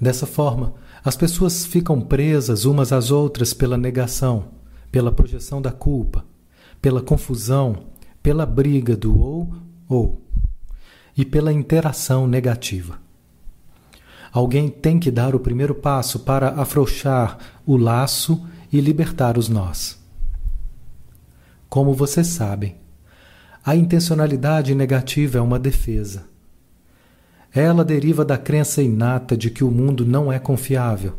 Dessa 0.00 0.24
forma, 0.24 0.72
as 1.04 1.14
pessoas 1.14 1.66
ficam 1.66 2.00
presas 2.00 2.64
umas 2.64 2.94
às 2.94 3.10
outras 3.10 3.52
pela 3.52 3.76
negação, 3.76 4.46
pela 4.90 5.12
projeção 5.12 5.60
da 5.60 5.70
culpa, 5.70 6.24
pela 6.80 7.02
confusão, 7.02 7.88
pela 8.22 8.46
briga 8.46 8.96
do 8.96 9.20
ou 9.20 9.54
ou 9.86 10.22
e 11.14 11.26
pela 11.26 11.52
interação 11.52 12.26
negativa. 12.26 13.01
Alguém 14.32 14.70
tem 14.70 14.98
que 14.98 15.10
dar 15.10 15.34
o 15.34 15.40
primeiro 15.40 15.74
passo 15.74 16.20
para 16.20 16.48
afrouxar 16.60 17.36
o 17.66 17.76
laço 17.76 18.46
e 18.72 18.80
libertar 18.80 19.36
os 19.36 19.50
nós. 19.50 20.00
Como 21.68 21.92
vocês 21.92 22.28
sabem, 22.28 22.76
a 23.62 23.76
intencionalidade 23.76 24.74
negativa 24.74 25.36
é 25.36 25.40
uma 25.40 25.58
defesa. 25.58 26.24
Ela 27.54 27.84
deriva 27.84 28.24
da 28.24 28.38
crença 28.38 28.82
inata 28.82 29.36
de 29.36 29.50
que 29.50 29.62
o 29.62 29.70
mundo 29.70 30.06
não 30.06 30.32
é 30.32 30.38
confiável 30.38 31.18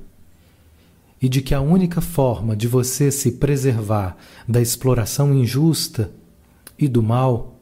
e 1.21 1.29
de 1.29 1.41
que 1.41 1.53
a 1.53 1.61
única 1.61 2.01
forma 2.01 2.55
de 2.55 2.67
você 2.67 3.11
se 3.11 3.33
preservar 3.33 4.17
da 4.47 4.59
exploração 4.59 5.33
injusta 5.33 6.11
e 6.77 6.87
do 6.87 7.03
mal 7.03 7.59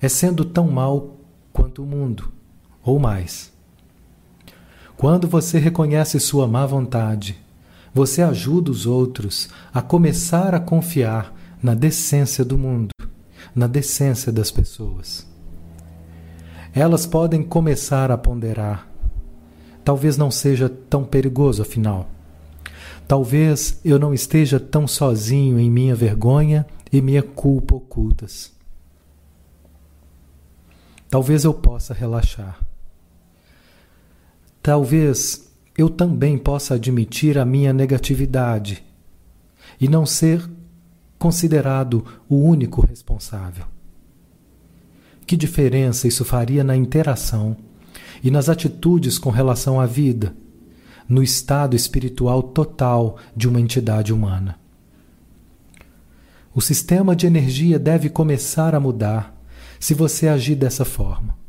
é 0.00 0.08
sendo 0.08 0.44
tão 0.44 0.70
mal 0.70 1.16
quanto 1.52 1.82
o 1.82 1.86
mundo, 1.86 2.30
ou 2.84 2.98
mais. 2.98 3.52
Quando 5.02 5.26
você 5.26 5.58
reconhece 5.58 6.20
sua 6.20 6.46
má 6.46 6.64
vontade, 6.64 7.36
você 7.92 8.22
ajuda 8.22 8.70
os 8.70 8.86
outros 8.86 9.48
a 9.74 9.82
começar 9.82 10.54
a 10.54 10.60
confiar 10.60 11.34
na 11.60 11.74
decência 11.74 12.44
do 12.44 12.56
mundo, 12.56 12.90
na 13.52 13.66
decência 13.66 14.30
das 14.30 14.52
pessoas. 14.52 15.26
Elas 16.72 17.04
podem 17.04 17.42
começar 17.42 18.12
a 18.12 18.16
ponderar. 18.16 18.86
Talvez 19.84 20.16
não 20.16 20.30
seja 20.30 20.68
tão 20.68 21.02
perigoso, 21.02 21.62
afinal. 21.62 22.08
Talvez 23.08 23.80
eu 23.84 23.98
não 23.98 24.14
esteja 24.14 24.60
tão 24.60 24.86
sozinho 24.86 25.58
em 25.58 25.68
minha 25.68 25.96
vergonha 25.96 26.64
e 26.92 27.02
minha 27.02 27.24
culpa 27.24 27.74
ocultas. 27.74 28.52
Talvez 31.10 31.42
eu 31.42 31.52
possa 31.52 31.92
relaxar. 31.92 32.71
Talvez 34.62 35.52
eu 35.76 35.90
também 35.90 36.38
possa 36.38 36.74
admitir 36.74 37.36
a 37.36 37.44
minha 37.44 37.72
negatividade 37.72 38.84
e 39.80 39.88
não 39.88 40.06
ser 40.06 40.48
considerado 41.18 42.04
o 42.28 42.36
único 42.36 42.86
responsável. 42.86 43.64
Que 45.26 45.36
diferença 45.36 46.06
isso 46.06 46.24
faria 46.24 46.62
na 46.62 46.76
interação 46.76 47.56
e 48.22 48.30
nas 48.30 48.48
atitudes 48.48 49.18
com 49.18 49.30
relação 49.30 49.80
à 49.80 49.86
vida, 49.86 50.34
no 51.08 51.22
estado 51.22 51.74
espiritual 51.74 52.42
total 52.42 53.18
de 53.36 53.48
uma 53.48 53.60
entidade 53.60 54.12
humana? 54.12 54.58
O 56.54 56.60
sistema 56.60 57.16
de 57.16 57.26
energia 57.26 57.78
deve 57.78 58.08
começar 58.08 58.74
a 58.74 58.80
mudar 58.80 59.34
se 59.80 59.94
você 59.94 60.28
agir 60.28 60.54
dessa 60.54 60.84
forma. 60.84 61.41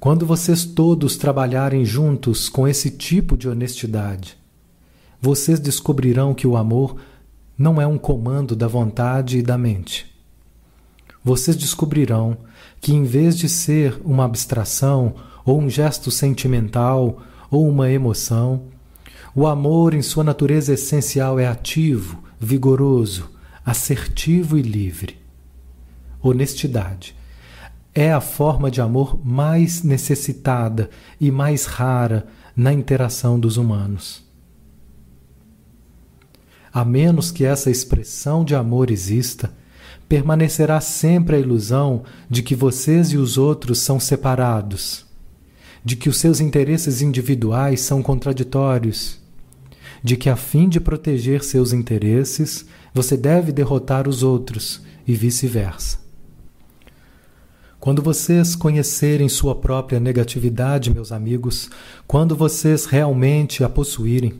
Quando 0.00 0.24
vocês 0.24 0.64
todos 0.64 1.16
trabalharem 1.16 1.84
juntos 1.84 2.48
com 2.48 2.68
esse 2.68 2.88
tipo 2.88 3.36
de 3.36 3.48
honestidade, 3.48 4.38
vocês 5.20 5.58
descobrirão 5.58 6.34
que 6.34 6.46
o 6.46 6.56
amor 6.56 7.00
não 7.58 7.82
é 7.82 7.86
um 7.86 7.98
comando 7.98 8.54
da 8.54 8.68
vontade 8.68 9.38
e 9.38 9.42
da 9.42 9.58
mente. 9.58 10.06
Vocês 11.24 11.56
descobrirão 11.56 12.38
que, 12.80 12.94
em 12.94 13.02
vez 13.02 13.36
de 13.36 13.48
ser 13.48 14.00
uma 14.04 14.24
abstração, 14.24 15.16
ou 15.44 15.58
um 15.58 15.68
gesto 15.68 16.12
sentimental, 16.12 17.20
ou 17.50 17.68
uma 17.68 17.90
emoção, 17.90 18.66
o 19.34 19.48
amor, 19.48 19.94
em 19.94 20.02
sua 20.02 20.22
natureza 20.22 20.74
essencial, 20.74 21.40
é 21.40 21.48
ativo, 21.48 22.22
vigoroso, 22.38 23.28
assertivo 23.66 24.56
e 24.56 24.62
livre. 24.62 25.18
Honestidade 26.22 27.17
é 28.00 28.12
a 28.12 28.20
forma 28.20 28.70
de 28.70 28.80
amor 28.80 29.18
mais 29.26 29.82
necessitada 29.82 30.88
e 31.20 31.32
mais 31.32 31.64
rara 31.64 32.28
na 32.54 32.72
interação 32.72 33.40
dos 33.40 33.56
humanos. 33.56 34.24
A 36.72 36.84
menos 36.84 37.32
que 37.32 37.44
essa 37.44 37.72
expressão 37.72 38.44
de 38.44 38.54
amor 38.54 38.92
exista, 38.92 39.52
permanecerá 40.08 40.80
sempre 40.80 41.34
a 41.34 41.38
ilusão 41.40 42.04
de 42.30 42.40
que 42.40 42.54
vocês 42.54 43.08
e 43.08 43.16
os 43.16 43.36
outros 43.36 43.80
são 43.80 43.98
separados, 43.98 45.04
de 45.84 45.96
que 45.96 46.08
os 46.08 46.18
seus 46.18 46.38
interesses 46.38 47.02
individuais 47.02 47.80
são 47.80 48.00
contraditórios, 48.00 49.18
de 50.04 50.16
que, 50.16 50.30
a 50.30 50.36
fim 50.36 50.68
de 50.68 50.78
proteger 50.78 51.42
seus 51.42 51.72
interesses, 51.72 52.64
você 52.94 53.16
deve 53.16 53.50
derrotar 53.50 54.06
os 54.06 54.22
outros 54.22 54.80
e 55.04 55.16
vice-versa. 55.16 56.07
Quando 57.80 58.02
vocês 58.02 58.56
conhecerem 58.56 59.28
sua 59.28 59.54
própria 59.54 60.00
negatividade, 60.00 60.92
meus 60.92 61.12
amigos, 61.12 61.70
quando 62.08 62.34
vocês 62.34 62.86
realmente 62.86 63.62
a 63.62 63.68
possuírem, 63.68 64.34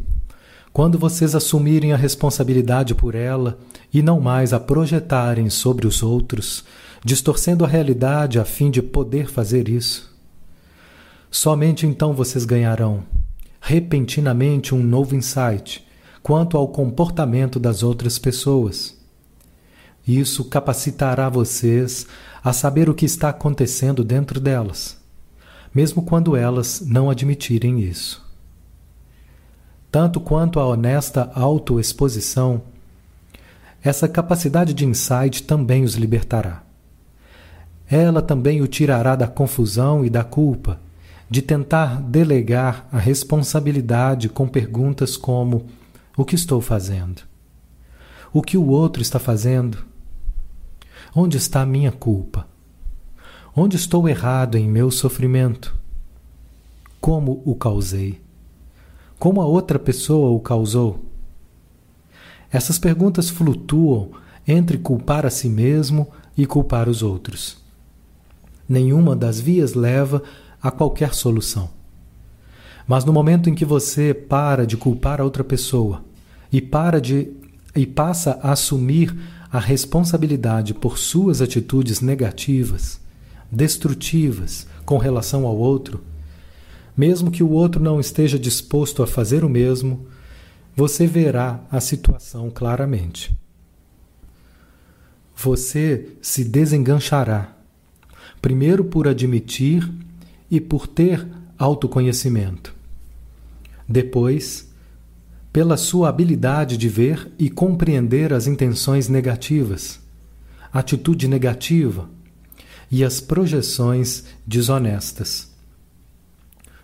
quando 0.73 0.99
vocês 0.99 1.37
assumirem 1.37 1.93
a 1.93 1.97
responsabilidade 1.97 2.97
por 2.97 3.15
ela 3.15 3.57
e 3.95 4.03
não 4.03 4.21
mais 4.21 4.53
a 4.53 4.59
projetarem 4.59 5.49
sobre 5.51 5.87
os 5.87 6.03
outros, 6.03 6.65
distorcendo 7.05 7.65
a 7.65 7.69
realidade 7.69 8.41
a 8.41 8.45
fim 8.45 8.73
de 8.73 8.83
poder 8.83 9.31
fazer 9.31 9.69
isso, 9.69 10.13
somente 11.31 11.87
então 11.87 12.13
vocês 12.13 12.45
ganharão 12.45 13.05
repentinamente 13.61 14.75
um 14.75 14.83
novo 14.83 15.15
insight 15.15 15.87
quanto 16.25 16.57
ao 16.57 16.67
comportamento 16.69 17.61
das 17.61 17.85
outras 17.85 18.19
pessoas. 18.19 18.99
Isso 20.07 20.45
capacitará 20.47 21.29
vocês 21.29 22.07
a 22.49 22.53
saber 22.55 22.89
o 22.89 22.95
que 22.95 23.05
está 23.05 23.29
acontecendo 23.29 24.03
dentro 24.03 24.41
delas, 24.41 24.97
mesmo 25.75 26.01
quando 26.01 26.35
elas 26.35 26.81
não 26.81 27.11
admitirem 27.11 27.79
isso. 27.79 28.27
Tanto 29.93 30.19
quanto 30.19 30.59
a 30.59 30.67
honesta 30.67 31.31
autoexposição, 31.35 32.63
essa 33.83 34.09
capacidade 34.09 34.73
de 34.73 34.87
insight 34.87 35.43
também 35.43 35.85
os 35.85 35.93
libertará. 35.97 36.63
Ela 37.87 38.23
também 38.23 38.63
o 38.63 38.67
tirará 38.67 39.15
da 39.15 39.29
confusão 39.29 40.03
e 40.03 40.09
da 40.09 40.25
culpa 40.25 40.81
de 41.29 41.43
tentar 41.43 42.01
delegar 42.01 42.89
a 42.91 42.99
responsabilidade 42.99 44.31
com 44.31 44.49
perguntas 44.49 45.19
como: 45.19 45.67
o 46.17 46.25
que 46.25 46.35
estou 46.35 46.63
fazendo? 46.63 47.21
O 48.33 48.41
que 48.41 48.57
o 48.57 48.69
outro 48.69 49.03
está 49.03 49.19
fazendo? 49.19 49.88
Onde 51.15 51.37
está 51.37 51.63
a 51.63 51.67
minha 51.67 51.91
culpa? 51.91 52.47
Onde 53.57 53.77
estou 53.77 54.09
errado 54.09 54.57
em 54.57 54.69
meu 54.69 54.91
sofrimento? 54.91 55.75
Como 57.01 57.43
o 57.45 57.55
causei? 57.55 58.21
Como 59.19 59.41
a 59.41 59.47
outra 59.47 59.79
pessoa 59.79 60.31
o 60.31 60.41
causou? 60.41 61.05
Essas 62.51 62.79
perguntas 62.79 63.31
flutuam 63.31 64.11
entre 64.47 64.79
culpar 64.79 65.27
a 65.27 65.31
si 65.31 65.49
mesmo 65.49 66.09
e 66.37 66.47
culpar 66.47 66.89
os 66.89 67.03
outros. 67.03 67.59
Nenhuma 68.69 69.17
das 69.17 69.41
vias 69.41 69.75
leva 69.75 70.23
a 70.63 70.71
qualquer 70.71 71.15
solução. 71.15 71.71
Mas 72.87 73.05
no 73.05 73.13
momento 73.13 73.51
em 73.51 73.55
que 73.55 73.65
você 73.65 74.15
para 74.15 74.67
de 74.67 74.77
culpar 74.77 75.21
a 75.21 75.25
outra 75.25 75.45
pessoa 75.45 76.03
e 76.53 76.61
para 76.61 77.01
de 77.01 77.33
e 77.77 77.87
passa 77.87 78.39
a 78.43 78.53
assumir 78.53 79.15
a 79.51 79.59
responsabilidade 79.59 80.75
por 80.75 80.99
suas 80.99 81.41
atitudes 81.41 82.01
negativas, 82.01 83.01
destrutivas 83.51 84.67
com 84.85 84.99
relação 84.99 85.47
ao 85.47 85.57
outro, 85.57 86.03
mesmo 86.97 87.31
que 87.31 87.43
o 87.43 87.51
outro 87.51 87.83
não 87.83 88.01
esteja 88.01 88.39
disposto 88.39 89.03
a 89.03 89.07
fazer 89.07 89.45
o 89.45 89.49
mesmo, 89.49 90.07
você 90.75 91.07
verá 91.07 91.61
a 91.71 91.81
situação 91.81 92.51
claramente. 92.51 93.37
Você 95.37 96.09
se 96.21 96.45
desenganchará, 96.45 97.57
primeiro 98.43 98.85
por 98.85 99.09
admitir 99.09 99.89
e 100.51 100.61
por 100.61 100.87
ter 100.87 101.27
autoconhecimento. 101.57 102.75
Depois, 103.89 104.68
pela 105.59 105.77
sua 105.77 106.09
habilidade 106.09 106.77
de 106.77 106.89
ver 106.89 107.33
e 107.37 107.51
compreender 107.51 108.33
as 108.33 108.47
intenções 108.47 109.09
negativas, 109.09 109.99
atitude 110.73 111.27
negativa 111.27 112.09
e 112.89 113.03
as 113.03 113.21
projeções 113.21 114.23
desonestas 114.47 115.51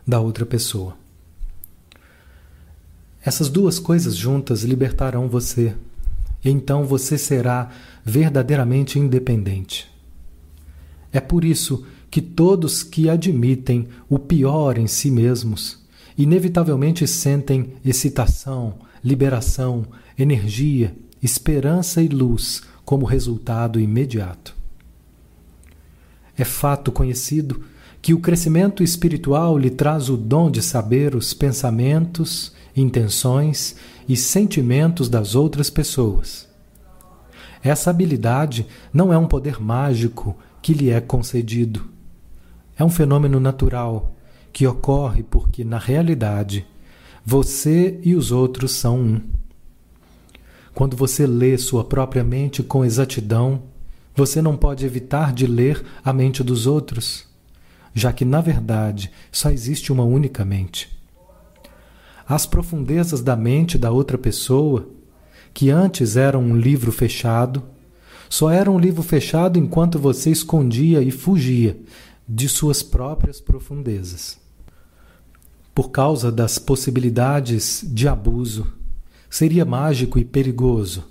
da 0.04 0.18
outra 0.18 0.44
pessoa. 0.44 0.96
Essas 3.24 3.48
duas 3.48 3.78
coisas 3.78 4.16
juntas 4.16 4.64
libertarão 4.64 5.28
você, 5.28 5.76
e 6.44 6.50
então 6.50 6.82
você 6.84 7.16
será 7.16 7.70
verdadeiramente 8.04 8.98
independente. 8.98 9.88
É 11.12 11.20
por 11.20 11.44
isso 11.44 11.86
que 12.10 12.20
todos 12.20 12.82
que 12.82 13.08
admitem 13.08 13.86
o 14.08 14.18
pior 14.18 14.76
em 14.78 14.88
si 14.88 15.12
mesmos 15.12 15.83
inevitavelmente 16.16 17.06
sentem 17.06 17.74
excitação, 17.84 18.74
liberação, 19.02 19.84
energia, 20.18 20.94
esperança 21.22 22.02
e 22.02 22.08
luz 22.08 22.62
como 22.84 23.04
resultado 23.04 23.80
imediato. 23.80 24.54
É 26.36 26.44
fato 26.44 26.92
conhecido 26.92 27.64
que 28.02 28.12
o 28.12 28.20
crescimento 28.20 28.82
espiritual 28.82 29.56
lhe 29.56 29.70
traz 29.70 30.10
o 30.10 30.16
dom 30.16 30.50
de 30.50 30.60
saber 30.60 31.14
os 31.14 31.32
pensamentos, 31.32 32.52
intenções 32.76 33.76
e 34.08 34.16
sentimentos 34.16 35.08
das 35.08 35.34
outras 35.34 35.70
pessoas. 35.70 36.46
Essa 37.62 37.88
habilidade 37.88 38.66
não 38.92 39.10
é 39.10 39.16
um 39.16 39.26
poder 39.26 39.58
mágico 39.58 40.36
que 40.60 40.74
lhe 40.74 40.90
é 40.90 41.00
concedido. 41.00 41.86
É 42.76 42.84
um 42.84 42.90
fenômeno 42.90 43.40
natural 43.40 44.13
que 44.54 44.68
ocorre 44.68 45.24
porque, 45.24 45.64
na 45.64 45.78
realidade, 45.78 46.64
você 47.26 47.98
e 48.04 48.14
os 48.14 48.30
outros 48.30 48.70
são 48.70 49.00
um. 49.00 49.20
Quando 50.72 50.96
você 50.96 51.26
lê 51.26 51.58
sua 51.58 51.82
própria 51.82 52.22
mente 52.22 52.62
com 52.62 52.84
exatidão, 52.84 53.64
você 54.14 54.40
não 54.40 54.56
pode 54.56 54.86
evitar 54.86 55.32
de 55.32 55.44
ler 55.44 55.84
a 56.04 56.12
mente 56.12 56.44
dos 56.44 56.68
outros, 56.68 57.26
já 57.92 58.12
que, 58.12 58.24
na 58.24 58.40
verdade, 58.40 59.10
só 59.32 59.50
existe 59.50 59.92
uma 59.92 60.04
única 60.04 60.44
mente. 60.44 60.88
As 62.26 62.46
profundezas 62.46 63.20
da 63.22 63.34
mente 63.34 63.76
da 63.76 63.90
outra 63.90 64.16
pessoa, 64.16 64.88
que 65.52 65.68
antes 65.68 66.16
eram 66.16 66.40
um 66.40 66.56
livro 66.56 66.92
fechado, 66.92 67.60
só 68.30 68.50
era 68.50 68.70
um 68.70 68.78
livro 68.78 69.02
fechado 69.02 69.58
enquanto 69.58 69.98
você 69.98 70.30
escondia 70.30 71.02
e 71.02 71.10
fugia 71.10 71.76
de 72.28 72.48
suas 72.48 72.84
próprias 72.84 73.40
profundezas 73.40 74.43
por 75.74 75.90
causa 75.90 76.30
das 76.30 76.58
possibilidades 76.58 77.84
de 77.84 78.06
abuso. 78.06 78.66
Seria 79.28 79.64
mágico 79.64 80.18
e 80.18 80.24
perigoso 80.24 81.04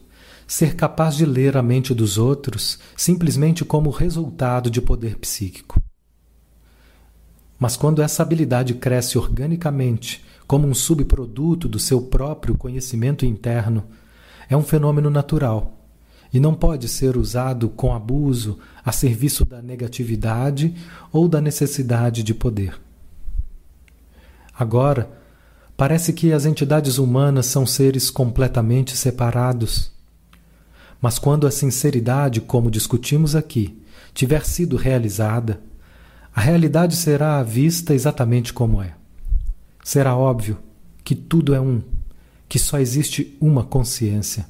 ser 0.48 0.76
capaz 0.76 1.16
de 1.16 1.26
ler 1.26 1.58
a 1.58 1.64
mente 1.64 1.94
dos 1.94 2.18
outros 2.18 2.78
simplesmente 2.96 3.66
como 3.66 3.90
resultado 3.90 4.70
de 4.70 4.82
poder 4.82 5.18
psíquico. 5.18 5.82
Mas 7.60 7.76
quando 7.76 8.02
essa 8.02 8.24
habilidade 8.24 8.74
cresce 8.74 9.18
organicamente, 9.18 10.24
como 10.46 10.68
um 10.68 10.74
subproduto 10.74 11.68
do 11.68 11.80
seu 11.80 12.02
próprio 12.02 12.58
conhecimento 12.58 13.26
interno, 13.26 13.86
é 14.50 14.56
um 14.56 14.62
fenômeno 14.62 15.10
natural 15.10 15.80
e 16.34 16.40
não 16.40 16.54
pode 16.54 16.88
ser 16.88 17.16
usado 17.16 17.70
com 17.70 17.94
abuso 17.94 18.60
a 18.84 18.92
serviço 18.92 19.46
da 19.46 19.62
negatividade 19.62 20.76
ou 21.12 21.28
da 21.28 21.40
necessidade 21.40 22.22
de 22.22 22.34
poder. 22.34 22.83
Agora, 24.58 25.10
parece 25.76 26.14
que 26.14 26.32
as 26.32 26.46
entidades 26.46 26.98
humanas 26.98 27.46
são 27.48 27.66
seres 27.66 28.10
completamente 28.10 28.96
separados. 28.96 29.92
Mas 31.02 31.20
quando 31.20 31.48
a 31.48 31.52
sinceridade, 31.52 32.42
como 32.42 32.72
discutimos 32.72 33.36
aqui, 33.36 33.82
tiver 34.14 34.46
sido 34.46 34.78
realizada, 34.78 35.62
a 36.36 36.42
realidade 36.42 36.96
será 36.96 37.42
vista 37.44 37.94
exatamente 37.94 38.54
como 38.54 38.82
é. 38.82 38.94
Será 39.84 40.16
óbvio 40.16 40.58
que 41.04 41.16
tudo 41.16 41.54
é 41.54 41.60
um, 41.60 41.82
que 42.48 42.58
só 42.58 42.80
existe 42.80 43.36
uma 43.42 43.64
consciência. 43.64 44.46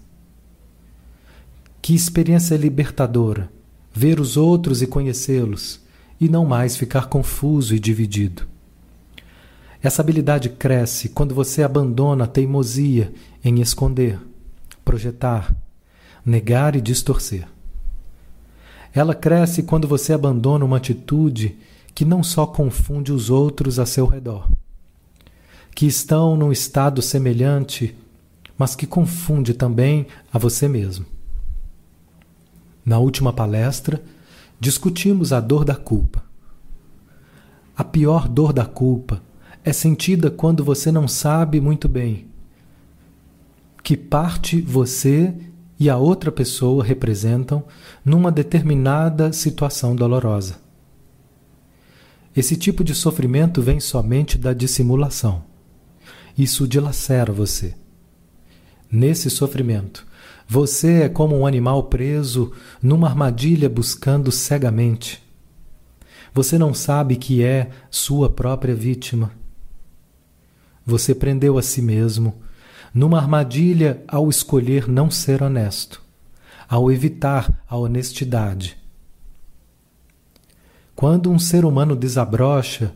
Que 1.81 1.95
experiência 1.95 2.55
libertadora 2.55 3.49
ver 3.93 4.19
os 4.19 4.35
outros 4.35 4.81
e 4.81 4.87
conhecê-los, 4.87 5.79
e 6.19 6.27
não 6.27 6.45
mais 6.45 6.75
ficar 6.75 7.07
confuso 7.07 7.75
e 7.75 7.79
dividido. 7.79 8.47
Essa 9.83 10.01
habilidade 10.01 10.47
cresce 10.47 11.09
quando 11.09 11.35
você 11.35 11.61
abandona 11.61 12.23
a 12.23 12.27
teimosia 12.27 13.13
em 13.43 13.59
esconder, 13.59 14.17
projetar, 14.85 15.53
negar 16.25 16.73
e 16.77 16.79
distorcer. 16.79 17.45
Ela 18.93 19.13
cresce 19.13 19.61
quando 19.61 19.85
você 19.85 20.13
abandona 20.13 20.63
uma 20.63 20.77
atitude 20.77 21.57
que 21.93 22.05
não 22.05 22.23
só 22.23 22.45
confunde 22.45 23.11
os 23.11 23.29
outros 23.29 23.77
a 23.77 23.85
seu 23.85 24.05
redor, 24.05 24.49
que 25.75 25.85
estão 25.85 26.37
num 26.37 26.51
estado 26.53 27.01
semelhante, 27.01 27.93
mas 28.57 28.77
que 28.77 28.87
confunde 28.87 29.53
também 29.53 30.07
a 30.31 30.37
você 30.37 30.65
mesmo. 30.65 31.05
Na 32.85 32.99
última 32.99 33.33
palestra, 33.33 34.01
discutimos 34.61 35.33
a 35.33 35.41
dor 35.41 35.65
da 35.65 35.75
culpa. 35.75 36.23
A 37.75 37.83
pior 37.83 38.29
dor 38.29 38.53
da 38.53 38.65
culpa 38.65 39.21
é 39.63 39.71
sentida 39.71 40.29
quando 40.29 40.63
você 40.63 40.91
não 40.91 41.07
sabe 41.07 41.61
muito 41.61 41.87
bem 41.87 42.27
que 43.83 43.97
parte 43.97 44.61
você 44.61 45.33
e 45.77 45.89
a 45.89 45.97
outra 45.97 46.31
pessoa 46.31 46.83
representam 46.83 47.65
numa 48.03 48.31
determinada 48.31 49.33
situação 49.33 49.93
dolorosa. 49.93 50.55
Esse 52.35 52.55
tipo 52.55 52.83
de 52.83 52.95
sofrimento 52.95 53.61
vem 53.61 53.81
somente 53.81 54.37
da 54.37 54.53
dissimulação. 54.53 55.43
Isso 56.37 56.65
dilacera 56.65 57.33
você. 57.33 57.75
Nesse 58.89 59.29
sofrimento, 59.29 60.07
você 60.47 61.01
é 61.03 61.09
como 61.09 61.37
um 61.37 61.45
animal 61.45 61.83
preso 61.83 62.53
numa 62.81 63.09
armadilha 63.09 63.69
buscando 63.69 64.31
cegamente. 64.31 65.21
Você 66.33 66.57
não 66.57 66.73
sabe 66.73 67.17
que 67.17 67.43
é 67.43 67.69
sua 67.91 68.29
própria 68.29 68.73
vítima. 68.73 69.42
Você 70.85 71.15
prendeu 71.15 71.57
a 71.57 71.61
si 71.61 71.81
mesmo 71.81 72.35
numa 72.93 73.17
armadilha 73.17 74.03
ao 74.07 74.29
escolher 74.29 74.87
não 74.87 75.09
ser 75.09 75.41
honesto, 75.41 76.01
ao 76.69 76.91
evitar 76.91 77.63
a 77.67 77.75
honestidade. 77.75 78.77
Quando 80.95 81.31
um 81.31 81.39
ser 81.39 81.65
humano 81.65 81.95
desabrocha 81.95 82.93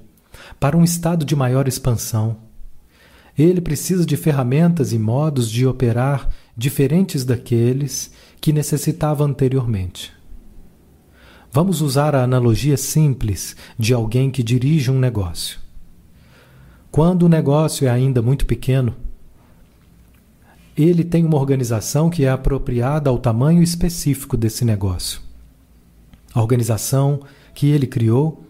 para 0.59 0.77
um 0.77 0.83
estado 0.83 1.25
de 1.25 1.35
maior 1.35 1.67
expansão, 1.67 2.38
ele 3.38 3.61
precisa 3.61 4.05
de 4.05 4.17
ferramentas 4.17 4.93
e 4.93 4.99
modos 4.99 5.49
de 5.49 5.65
operar 5.65 6.29
diferentes 6.55 7.23
daqueles 7.23 8.11
que 8.41 8.53
necessitava 8.53 9.23
anteriormente. 9.23 10.11
Vamos 11.51 11.81
usar 11.81 12.15
a 12.15 12.23
analogia 12.23 12.77
simples 12.77 13.55
de 13.77 13.93
alguém 13.93 14.29
que 14.29 14.43
dirige 14.43 14.91
um 14.91 14.99
negócio. 14.99 15.66
Quando 16.97 17.27
o 17.27 17.29
negócio 17.29 17.87
é 17.87 17.91
ainda 17.91 18.23
muito 18.23 18.47
pequeno, 18.47 18.95
ele 20.75 21.03
tem 21.03 21.23
uma 21.23 21.37
organização 21.37 22.09
que 22.09 22.25
é 22.25 22.29
apropriada 22.31 23.07
ao 23.07 23.19
tamanho 23.19 23.61
específico 23.61 24.35
desse 24.35 24.65
negócio. 24.65 25.21
A 26.33 26.41
organização 26.41 27.19
que 27.53 27.67
ele 27.67 27.85
criou 27.85 28.43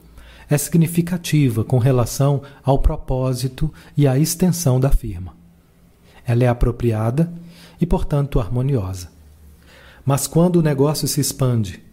é 0.50 0.58
significativa 0.58 1.66
com 1.66 1.78
relação 1.78 2.42
ao 2.64 2.80
propósito 2.80 3.70
e 3.98 4.08
à 4.08 4.18
extensão 4.18 4.80
da 4.80 4.92
firma. 4.92 5.36
Ela 6.26 6.46
é 6.46 6.48
apropriada 6.48 7.30
e, 7.82 7.86
portanto, 7.86 8.40
harmoniosa. 8.40 9.10
Mas 10.06 10.26
quando 10.26 10.56
o 10.56 10.64
negócio 10.64 11.06
se 11.06 11.20
expande, 11.20 11.84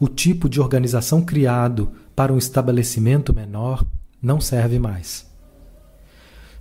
o 0.00 0.08
tipo 0.08 0.48
de 0.48 0.60
organização 0.60 1.22
criado 1.22 1.92
para 2.16 2.32
um 2.32 2.38
estabelecimento 2.38 3.32
menor 3.32 3.86
não 4.20 4.40
serve 4.40 4.80
mais. 4.80 5.32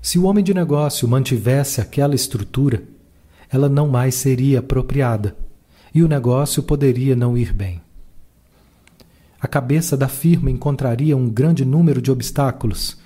Se 0.04 0.20
o 0.20 0.26
homem 0.26 0.44
de 0.44 0.54
negócio 0.54 1.08
mantivesse 1.08 1.80
aquela 1.80 2.14
estrutura, 2.14 2.84
ela 3.50 3.70
não 3.70 3.88
mais 3.88 4.16
seria 4.16 4.60
apropriada 4.60 5.34
e 5.96 6.04
o 6.04 6.10
negócio 6.10 6.62
poderia 6.62 7.16
não 7.16 7.38
ir 7.38 7.54
bem. 7.54 7.82
A 9.40 9.48
cabeça 9.48 9.96
da 9.96 10.10
firma 10.10 10.52
encontraria 10.52 11.16
um 11.16 11.30
grande 11.30 11.64
número 11.64 12.02
de 12.02 12.12
obstáculos 12.12 12.98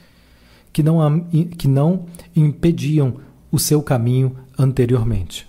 que 0.74 0.82
não, 0.82 1.20
que 1.56 1.68
não 1.68 2.08
impediam 2.36 3.18
o 3.52 3.60
seu 3.60 3.84
caminho 3.84 4.36
anteriormente. 4.58 5.48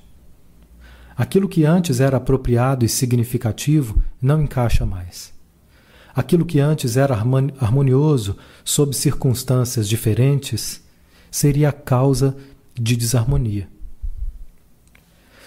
Aquilo 1.17 1.49
que 1.49 1.65
antes 1.65 1.99
era 1.99 2.19
apropriado 2.19 2.85
e 2.85 2.91
significativo 2.91 4.03
não 4.21 4.43
encaixa 4.43 4.85
mais. 4.85 5.33
Aquilo 6.15 6.45
que 6.45 6.61
antes 6.61 6.99
era 6.99 7.15
harmonioso 7.15 8.37
sob 8.63 8.95
circunstâncias 8.95 9.89
diferentes 9.89 10.87
seria 11.31 11.69
a 11.69 11.73
causa 11.73 12.37
de 12.75 12.97
desarmonia. 12.97 13.69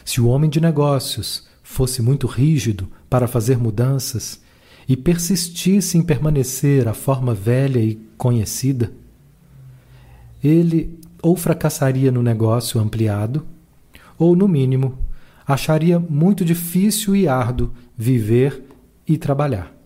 Se 0.03 0.19
o 0.19 0.27
homem 0.27 0.49
de 0.49 0.59
negócios 0.59 1.47
fosse 1.63 2.01
muito 2.01 2.27
rígido 2.27 2.89
para 3.09 3.27
fazer 3.27 3.57
mudanças 3.57 4.41
e 4.87 4.97
persistisse 4.97 5.97
em 5.97 6.01
permanecer 6.01 6.87
a 6.87 6.93
forma 6.93 7.33
velha 7.33 7.79
e 7.79 7.95
conhecida, 8.17 8.91
ele 10.43 10.99
ou 11.21 11.35
fracassaria 11.35 12.11
no 12.11 12.23
negócio 12.23 12.79
ampliado, 12.79 13.45
ou, 14.17 14.35
no 14.35 14.47
mínimo, 14.47 14.97
acharia 15.47 15.99
muito 15.99 16.43
difícil 16.43 17.15
e 17.15 17.27
árduo 17.27 17.71
viver 17.97 18.63
e 19.07 19.17
trabalhar. 19.17 19.80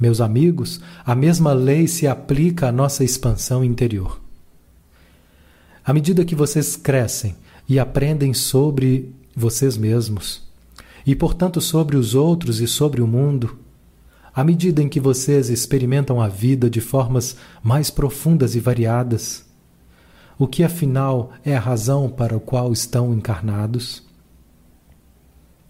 Meus 0.00 0.18
amigos, 0.22 0.80
a 1.04 1.14
mesma 1.14 1.52
lei 1.52 1.86
se 1.86 2.06
aplica 2.06 2.68
à 2.68 2.72
nossa 2.72 3.04
expansão 3.04 3.62
interior. 3.62 4.18
À 5.84 5.92
medida 5.92 6.24
que 6.24 6.34
vocês 6.34 6.74
crescem 6.74 7.36
e 7.68 7.78
aprendem 7.78 8.32
sobre 8.32 9.14
vocês 9.36 9.76
mesmos, 9.76 10.48
e 11.06 11.14
portanto 11.14 11.60
sobre 11.60 11.98
os 11.98 12.14
outros 12.14 12.62
e 12.62 12.66
sobre 12.66 13.02
o 13.02 13.06
mundo, 13.06 13.58
à 14.34 14.42
medida 14.42 14.82
em 14.82 14.88
que 14.88 14.98
vocês 14.98 15.50
experimentam 15.50 16.18
a 16.18 16.28
vida 16.28 16.70
de 16.70 16.80
formas 16.80 17.36
mais 17.62 17.90
profundas 17.90 18.54
e 18.54 18.60
variadas, 18.60 19.44
o 20.38 20.46
que 20.46 20.64
afinal 20.64 21.30
é 21.44 21.54
a 21.54 21.60
razão 21.60 22.08
para 22.08 22.36
a 22.36 22.40
qual 22.40 22.72
estão 22.72 23.12
encarnados? 23.12 24.02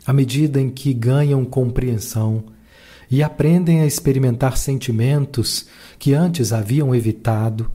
À 0.07 0.13
medida 0.13 0.61
em 0.61 0.71
que 0.71 0.95
ganham 0.95 1.45
compreensão 1.45 2.45
e 3.11 3.23
aprendem 3.23 3.81
a 3.81 3.87
experimentar 3.87 4.57
sentimentos 4.57 5.67
que 5.99 6.15
antes 6.15 6.53
haviam 6.53 6.95
evitado, 6.95 7.71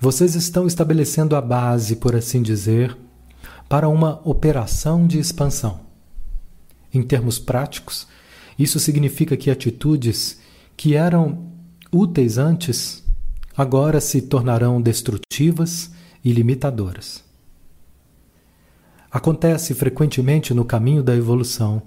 vocês 0.00 0.34
estão 0.34 0.66
estabelecendo 0.66 1.36
a 1.36 1.40
base, 1.40 1.96
por 1.96 2.16
assim 2.16 2.42
dizer, 2.42 2.96
para 3.68 3.88
uma 3.88 4.20
operação 4.28 5.06
de 5.06 5.18
expansão. 5.18 5.80
Em 6.92 7.02
termos 7.02 7.38
práticos, 7.38 8.08
isso 8.58 8.80
significa 8.80 9.36
que 9.36 9.50
atitudes 9.50 10.40
que 10.76 10.94
eram 10.94 11.46
úteis 11.92 12.38
antes 12.38 13.04
agora 13.56 14.00
se 14.00 14.22
tornarão 14.22 14.80
destrutivas 14.80 15.90
e 16.24 16.32
limitadoras. 16.32 17.22
Acontece 19.10 19.74
frequentemente 19.74 20.52
no 20.52 20.64
caminho 20.64 21.02
da 21.02 21.16
evolução 21.16 21.82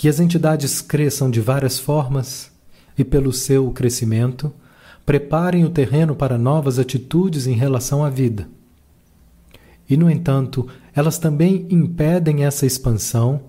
que 0.00 0.08
as 0.08 0.18
entidades 0.18 0.80
cresçam 0.80 1.30
de 1.30 1.42
várias 1.42 1.78
formas 1.78 2.50
e, 2.96 3.04
pelo 3.04 3.34
seu 3.34 3.70
crescimento, 3.70 4.50
preparem 5.04 5.62
o 5.62 5.68
terreno 5.68 6.16
para 6.16 6.38
novas 6.38 6.78
atitudes 6.78 7.46
em 7.46 7.52
relação 7.52 8.02
à 8.02 8.08
vida. 8.08 8.48
E, 9.86 9.98
no 9.98 10.10
entanto, 10.10 10.66
elas 10.94 11.18
também 11.18 11.66
impedem 11.68 12.46
essa 12.46 12.64
expansão 12.64 13.42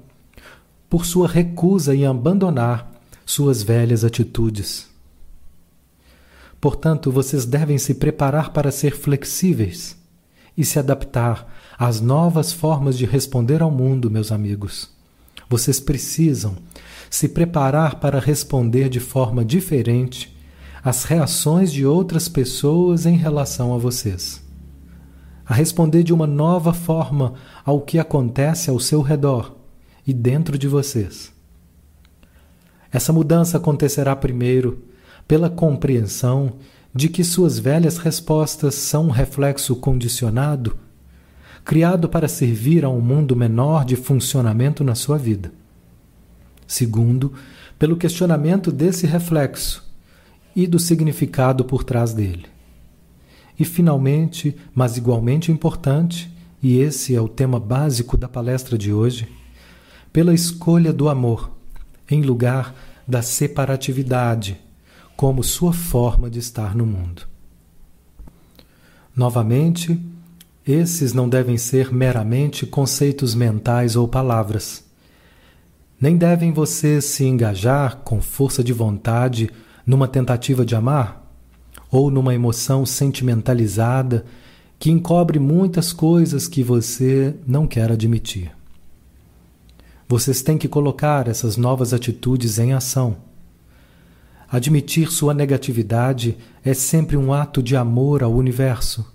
por 0.90 1.06
sua 1.06 1.26
recusa 1.26 1.96
em 1.96 2.06
abandonar 2.06 2.92
suas 3.26 3.64
velhas 3.64 4.04
atitudes. 4.04 4.90
Portanto, 6.60 7.10
vocês 7.10 7.46
devem 7.46 7.78
se 7.78 7.94
preparar 7.94 8.52
para 8.52 8.74
ser 8.74 8.94
flexíveis 8.94 9.98
e 10.58 10.66
se 10.66 10.78
adaptar 10.78 11.48
às 11.80 12.02
novas 12.02 12.52
formas 12.52 12.98
de 12.98 13.06
responder 13.06 13.62
ao 13.62 13.72
mundo, 13.72 14.12
meus 14.12 14.34
amigos. 14.34 15.00
Vocês 15.52 15.82
precisam 15.82 16.56
se 17.10 17.28
preparar 17.28 18.00
para 18.00 18.22
responder 18.22 18.88
de 18.88 19.02
forma 19.02 19.44
diferente 19.44 20.34
às 20.82 21.04
reações 21.04 21.74
de 21.74 21.86
outras 21.86 22.30
pessoas 22.30 23.06
em 23.06 23.18
relação 23.18 23.74
a 23.74 23.78
vocês. 23.78 24.42
A 25.46 25.54
responder 25.54 26.04
de 26.04 26.14
uma 26.14 26.26
nova 26.26 26.72
forma 26.72 27.34
ao 27.66 27.82
que 27.82 28.00
acontece 28.00 28.70
ao 28.70 28.80
seu 28.80 29.02
redor 29.02 29.54
e 30.08 30.14
dentro 30.14 30.58
de 30.58 30.70
vocês. 30.70 31.34
Essa 32.90 33.12
mudança 33.12 33.58
acontecerá 33.58 34.16
primeiro 34.16 34.86
pela 35.28 35.50
compreensão 35.50 36.54
de 36.96 37.10
que 37.10 37.26
suas 37.26 37.60
velhas 37.60 37.98
respostas 37.98 38.76
são 38.76 39.08
um 39.08 39.12
reflexo 39.12 39.76
condicionado, 39.76 40.78
criado 41.64 42.10
para 42.10 42.28
servir 42.28 42.84
a 42.84 42.90
um 42.90 43.02
mundo 43.02 43.36
menor 43.36 43.86
de 43.86 43.96
funcionamento 43.96 44.84
na 44.84 44.96
sua 44.96 45.18
vida. 45.18 45.52
Segundo, 46.68 47.34
pelo 47.78 47.98
questionamento 47.98 48.72
desse 48.72 49.06
reflexo 49.06 49.84
e 50.56 50.68
do 50.68 50.80
significado 50.80 51.66
por 51.66 51.84
trás 51.84 52.14
dele. 52.14 52.46
E 53.60 53.66
finalmente, 53.66 54.56
mas 54.74 54.98
igualmente 54.98 55.52
importante, 55.52 56.32
e 56.62 56.80
esse 56.80 57.16
é 57.16 57.22
o 57.22 57.28
tema 57.28 57.60
básico 57.60 58.18
da 58.18 58.28
palestra 58.28 58.78
de 58.78 58.94
hoje, 58.94 59.28
pela 60.12 60.34
escolha 60.34 60.92
do 60.92 61.10
amor 61.10 61.52
em 62.10 62.22
lugar 62.22 62.76
da 63.08 63.22
separatividade 63.22 64.60
como 65.16 65.44
sua 65.44 65.74
forma 65.74 66.30
de 66.30 66.40
estar 66.40 66.76
no 66.76 66.86
mundo. 66.86 67.24
Novamente, 69.16 70.00
esses 70.66 71.14
não 71.14 71.28
devem 71.28 71.58
ser 71.58 71.92
meramente 71.94 72.66
conceitos 72.66 73.34
mentais 73.34 73.96
ou 73.96 74.08
palavras. 74.08 74.84
Nem 76.00 76.18
devem 76.18 76.52
vocês 76.52 77.06
se 77.06 77.26
engajar 77.26 77.98
com 77.98 78.22
força 78.22 78.64
de 78.64 78.74
vontade 78.74 79.50
numa 79.86 80.08
tentativa 80.08 80.66
de 80.66 80.76
amar 80.76 81.22
ou 81.90 82.10
numa 82.10 82.34
emoção 82.34 82.86
sentimentalizada 82.86 84.26
que 84.80 84.90
encobre 84.90 85.38
muitas 85.38 85.94
coisas 85.94 86.48
que 86.48 86.64
você 86.64 87.36
não 87.46 87.68
quer 87.68 87.92
admitir. 87.92 88.52
Vocês 90.08 90.42
têm 90.42 90.58
que 90.58 90.68
colocar 90.68 91.28
essas 91.28 91.56
novas 91.56 91.94
atitudes 91.94 92.58
em 92.58 92.74
ação. 92.74 93.18
Admitir 94.50 95.12
sua 95.12 95.34
negatividade 95.34 96.38
é 96.66 96.74
sempre 96.74 97.16
um 97.16 97.32
ato 97.32 97.62
de 97.62 97.76
amor 97.76 98.24
ao 98.24 98.34
universo. 98.34 99.11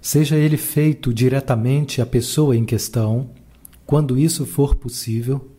Seja 0.00 0.36
ele 0.36 0.56
feito 0.56 1.12
diretamente 1.12 2.00
à 2.00 2.06
pessoa 2.06 2.56
em 2.56 2.64
questão, 2.64 3.30
quando 3.84 4.18
isso 4.18 4.44
for 4.44 4.74
possível, 4.74 5.50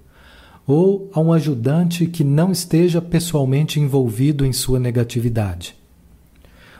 ou 0.65 1.09
a 1.13 1.19
um 1.21 1.31
ajudante 1.31 2.05
que 2.07 2.23
não 2.23 2.51
esteja 2.51 3.01
pessoalmente 3.01 3.79
envolvido 3.79 4.45
em 4.45 4.51
sua 4.51 4.79
negatividade. 4.79 5.75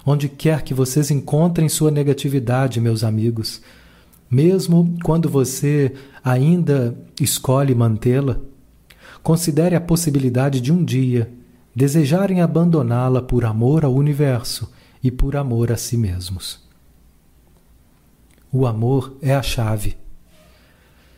Onde 0.06 0.28
quer 0.28 0.62
que 0.62 0.74
vocês 0.74 1.10
encontrem 1.10 1.70
sua 1.70 1.90
negatividade, 1.90 2.82
meus 2.82 3.04
amigos, 3.04 3.62
mesmo 4.30 4.96
quando 5.04 5.30
você 5.30 5.94
ainda 6.24 6.98
escolhe 7.20 7.74
mantê-la, 7.74 8.40
considere 9.24 9.76
a 9.76 9.82
possibilidade 9.82 10.60
de 10.60 10.72
um 10.72 10.84
dia 10.84 11.32
desejarem 11.76 12.42
abandoná-la 12.42 13.22
por 13.22 13.46
amor 13.46 13.86
ao 13.86 13.94
universo 13.94 14.72
e 15.04 15.12
por 15.12 15.36
amor 15.36 15.72
a 15.72 15.78
si 15.78 15.96
mesmos. 15.96 16.67
O 18.52 18.66
amor 18.66 19.18
é 19.22 19.36
a 19.36 19.42
chave. 19.42 19.98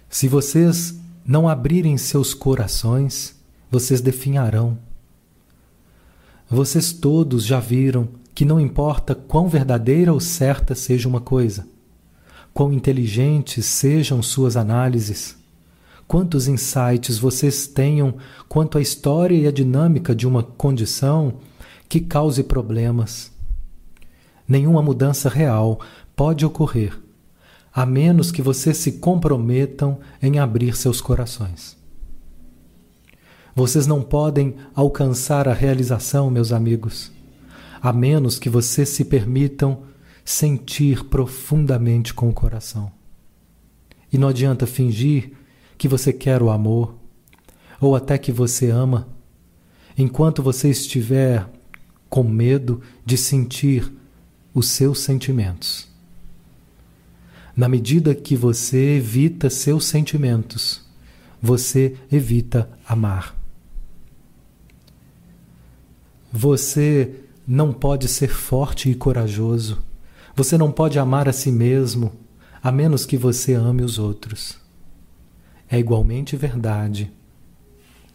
Se 0.09 0.27
vocês 0.27 0.99
não 1.23 1.47
abrirem 1.47 1.97
seus 1.97 2.33
corações, 2.33 3.35
vocês 3.69 4.01
definharão. 4.01 4.77
Vocês 6.49 6.91
todos 6.91 7.45
já 7.45 7.59
viram 7.59 8.09
que 8.33 8.43
não 8.43 8.59
importa 8.59 9.13
quão 9.13 9.47
verdadeira 9.47 10.11
ou 10.11 10.19
certa 10.19 10.73
seja 10.73 11.07
uma 11.07 11.21
coisa, 11.21 11.67
quão 12.51 12.73
inteligentes 12.73 13.65
sejam 13.65 14.23
suas 14.23 14.57
análises, 14.57 15.37
quantos 16.07 16.47
insights 16.47 17.19
vocês 17.19 17.67
tenham 17.67 18.15
quanto 18.47 18.79
à 18.79 18.81
história 18.81 19.35
e 19.35 19.45
à 19.45 19.51
dinâmica 19.51 20.15
de 20.15 20.25
uma 20.25 20.41
condição 20.41 21.35
que 21.87 21.99
cause 21.99 22.41
problemas. 22.41 23.31
Nenhuma 24.47 24.81
mudança 24.81 25.29
real 25.29 25.79
pode 26.15 26.43
ocorrer, 26.43 26.97
a 27.73 27.85
menos 27.85 28.31
que 28.31 28.41
vocês 28.41 28.77
se 28.77 28.93
comprometam 28.93 29.99
em 30.21 30.39
abrir 30.39 30.75
seus 30.75 31.01
corações. 31.01 31.77
Vocês 33.55 33.85
não 33.85 34.01
podem 34.01 34.55
alcançar 34.73 35.47
a 35.47 35.53
realização, 35.53 36.29
meus 36.29 36.51
amigos, 36.51 37.11
a 37.81 37.91
menos 37.91 38.39
que 38.39 38.49
vocês 38.49 38.89
se 38.89 39.05
permitam 39.05 39.83
sentir 40.23 41.05
profundamente 41.05 42.13
com 42.13 42.29
o 42.29 42.33
coração. 42.33 42.91
E 44.11 44.17
não 44.17 44.27
adianta 44.27 44.65
fingir 44.65 45.33
que 45.77 45.87
você 45.87 46.13
quer 46.13 46.41
o 46.41 46.49
amor, 46.49 46.95
ou 47.81 47.95
até 47.95 48.17
que 48.17 48.31
você 48.31 48.69
ama, 48.69 49.07
enquanto 49.97 50.43
você 50.43 50.69
estiver 50.69 51.49
com 52.09 52.23
medo 52.23 52.81
de 53.05 53.17
sentir 53.17 53.91
os 54.53 54.67
seus 54.67 54.99
sentimentos. 54.99 55.88
Na 57.59 57.67
medida 57.67 58.15
que 58.15 58.37
você 58.37 58.95
evita 58.95 59.49
seus 59.49 59.83
sentimentos, 59.83 60.81
você 61.41 61.97
evita 62.09 62.69
amar. 62.87 63.35
Você 66.31 67.25
não 67.45 67.73
pode 67.73 68.07
ser 68.07 68.29
forte 68.29 68.89
e 68.89 68.95
corajoso 68.95 69.83
você 70.39 70.57
não 70.57 70.71
pode 70.71 70.97
amar 70.97 71.27
a 71.27 71.33
si 71.33 71.51
mesmo 71.51 72.13
a 72.63 72.71
menos 72.71 73.05
que 73.05 73.17
você 73.17 73.55
ame 73.55 73.83
os 73.83 73.99
outros. 73.99 74.57
É 75.69 75.77
igualmente 75.77 76.37
verdade 76.37 77.11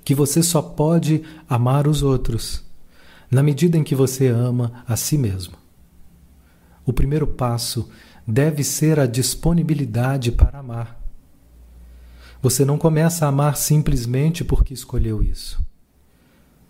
que 0.03 0.15
você 0.15 0.43
só 0.43 0.63
pode 0.63 1.23
amar 1.47 1.87
os 1.87 2.03
outros 2.03 2.65
na 3.31 3.43
medida 3.43 3.77
em 3.77 3.85
que 3.85 3.95
você 3.95 4.29
ama 4.29 4.73
a 4.89 4.97
si 4.97 5.19
mesmo. 5.19 5.53
O 6.87 6.95
primeiro 6.95 7.27
passo 7.27 7.91
deve 8.27 8.65
ser 8.65 8.99
a 8.99 9.07
disponibilidade 9.07 10.33
para 10.33 10.59
amar. 10.59 11.01
Você 12.41 12.65
não 12.65 12.79
começa 12.79 13.25
a 13.25 13.29
amar 13.29 13.57
simplesmente 13.57 14.45
porque 14.45 14.75
escolheu 14.75 15.23
isso. 15.23 15.65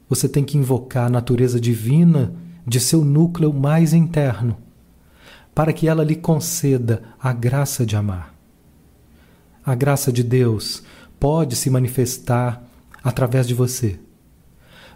Você 0.09 0.29
tem 0.29 0.45
que 0.45 0.59
invocar 0.59 1.07
a 1.07 1.11
natureza 1.11 1.61
divina 1.61 2.35
de 2.67 2.81
seu 2.81 3.05
núcleo 3.05 3.53
mais 3.53 3.93
interno 3.93 4.57
para 5.55 5.73
que 5.73 5.89
ela 5.89 6.03
lhe 6.03 6.17
conceda 6.17 7.03
a 7.21 7.33
graça 7.33 7.87
de 7.87 7.97
amar. 7.97 8.35
A 9.65 9.75
graça 9.75 10.13
de 10.13 10.23
Deus 10.23 10.83
pode 11.19 11.57
se 11.57 11.71
manifestar 11.71 12.63
através 13.03 13.47
de 13.47 13.55
você, 13.55 13.99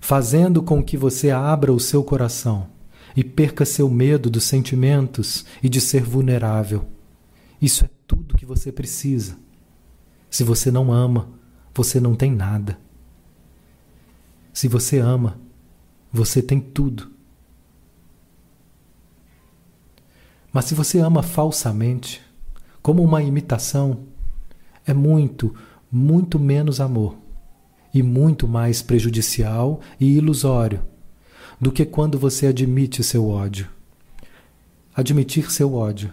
fazendo 0.00 0.62
com 0.62 0.82
que 0.82 0.96
você 0.96 1.30
abra 1.30 1.72
o 1.72 1.80
seu 1.80 2.02
coração 2.02 2.77
e 3.16 3.24
perca 3.24 3.64
seu 3.64 3.88
medo 3.88 4.30
dos 4.30 4.44
sentimentos 4.44 5.44
e 5.62 5.68
de 5.68 5.80
ser 5.80 6.02
vulnerável. 6.02 6.86
Isso 7.60 7.84
é 7.84 7.90
tudo 8.06 8.36
que 8.36 8.46
você 8.46 8.70
precisa. 8.70 9.36
Se 10.30 10.44
você 10.44 10.70
não 10.70 10.92
ama, 10.92 11.30
você 11.74 12.00
não 12.00 12.14
tem 12.14 12.32
nada. 12.32 12.78
Se 14.52 14.68
você 14.68 14.98
ama, 14.98 15.40
você 16.12 16.42
tem 16.42 16.60
tudo. 16.60 17.10
Mas 20.52 20.66
se 20.66 20.74
você 20.74 20.98
ama 20.98 21.22
falsamente, 21.22 22.22
como 22.82 23.02
uma 23.02 23.22
imitação, 23.22 24.06
é 24.86 24.94
muito, 24.94 25.54
muito 25.90 26.38
menos 26.38 26.80
amor 26.80 27.16
e 27.92 28.02
muito 28.02 28.48
mais 28.48 28.80
prejudicial 28.82 29.80
e 30.00 30.16
ilusório 30.16 30.82
do 31.60 31.72
que 31.72 31.84
quando 31.84 32.18
você 32.18 32.46
admite 32.46 33.02
seu 33.02 33.28
ódio. 33.28 33.68
Admitir 34.94 35.50
seu 35.50 35.74
ódio 35.74 36.12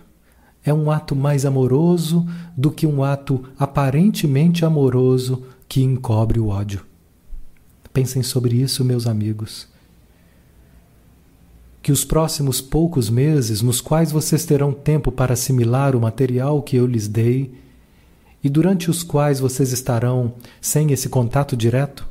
é 0.63 0.73
um 0.73 0.89
ato 0.89 1.15
mais 1.15 1.45
amoroso 1.45 2.25
do 2.57 2.71
que 2.71 2.87
um 2.87 3.03
ato 3.03 3.43
aparentemente 3.57 4.65
amoroso 4.65 5.43
que 5.67 5.83
encobre 5.83 6.39
o 6.39 6.47
ódio. 6.47 6.83
Pensem 7.93 8.23
sobre 8.23 8.57
isso, 8.57 8.83
meus 8.83 9.07
amigos. 9.07 9.67
que 11.81 11.91
os 11.91 12.03
próximos 12.03 12.61
poucos 12.61 13.11
meses, 13.11 13.61
nos 13.61 13.79
quais 13.79 14.11
vocês 14.11 14.43
terão 14.43 14.73
tempo 14.73 15.11
para 15.11 15.33
assimilar 15.33 15.95
o 15.95 16.01
material 16.01 16.63
que 16.63 16.75
eu 16.75 16.87
lhes 16.87 17.07
dei, 17.07 17.53
e 18.43 18.49
durante 18.49 18.89
os 18.89 19.03
quais 19.03 19.39
vocês 19.39 19.71
estarão 19.71 20.33
sem 20.59 20.91
esse 20.91 21.09
contato 21.09 21.55
direto, 21.55 22.07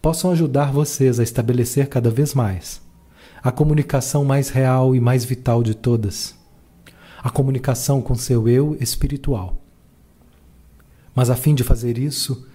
possam 0.00 0.30
ajudar 0.30 0.72
vocês 0.72 1.18
a 1.18 1.22
estabelecer 1.22 1.88
cada 1.88 2.10
vez 2.10 2.34
mais 2.34 2.80
a 3.42 3.52
comunicação 3.52 4.24
mais 4.24 4.48
real 4.48 4.94
e 4.94 5.00
mais 5.00 5.24
vital 5.24 5.62
de 5.62 5.74
todas, 5.74 6.34
a 7.22 7.30
comunicação 7.30 8.02
com 8.02 8.14
seu 8.14 8.48
eu 8.48 8.76
espiritual. 8.80 9.62
Mas 11.14 11.30
a 11.30 11.36
fim 11.36 11.54
de 11.54 11.64
fazer 11.64 11.98
isso, 11.98 12.46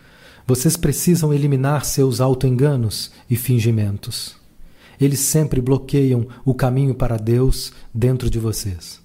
vocês 0.46 0.76
precisam 0.76 1.34
eliminar 1.34 1.86
seus 1.86 2.20
autoenganos 2.20 3.12
e 3.30 3.36
fingimentos. 3.36 4.36
Eles 5.00 5.20
sempre 5.20 5.62
bloqueiam 5.62 6.28
o 6.46 6.54
caminho 6.54 6.94
para 6.94 7.18
Deus 7.18 7.74
dentro 7.94 8.30
de 8.30 8.40
vocês. 8.40 9.02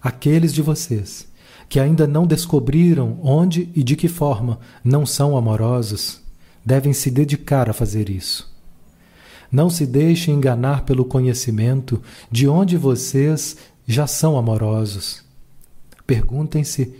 Aqueles 0.00 0.52
de 0.52 0.62
vocês 0.62 1.28
que 1.72 1.80
ainda 1.80 2.06
não 2.06 2.26
descobriram 2.26 3.18
onde 3.22 3.70
e 3.74 3.82
de 3.82 3.96
que 3.96 4.06
forma 4.06 4.60
não 4.84 5.06
são 5.06 5.38
amorosos, 5.38 6.20
devem 6.62 6.92
se 6.92 7.10
dedicar 7.10 7.70
a 7.70 7.72
fazer 7.72 8.10
isso. 8.10 8.54
Não 9.50 9.70
se 9.70 9.86
deixem 9.86 10.34
enganar 10.34 10.84
pelo 10.84 11.02
conhecimento 11.02 12.02
de 12.30 12.46
onde 12.46 12.76
vocês 12.76 13.56
já 13.86 14.06
são 14.06 14.36
amorosos. 14.36 15.24
Perguntem-se 16.06 16.94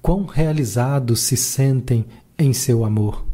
quão 0.00 0.24
realizados 0.24 1.20
se 1.20 1.36
sentem 1.36 2.06
em 2.38 2.54
seu 2.54 2.82
amor. 2.82 3.26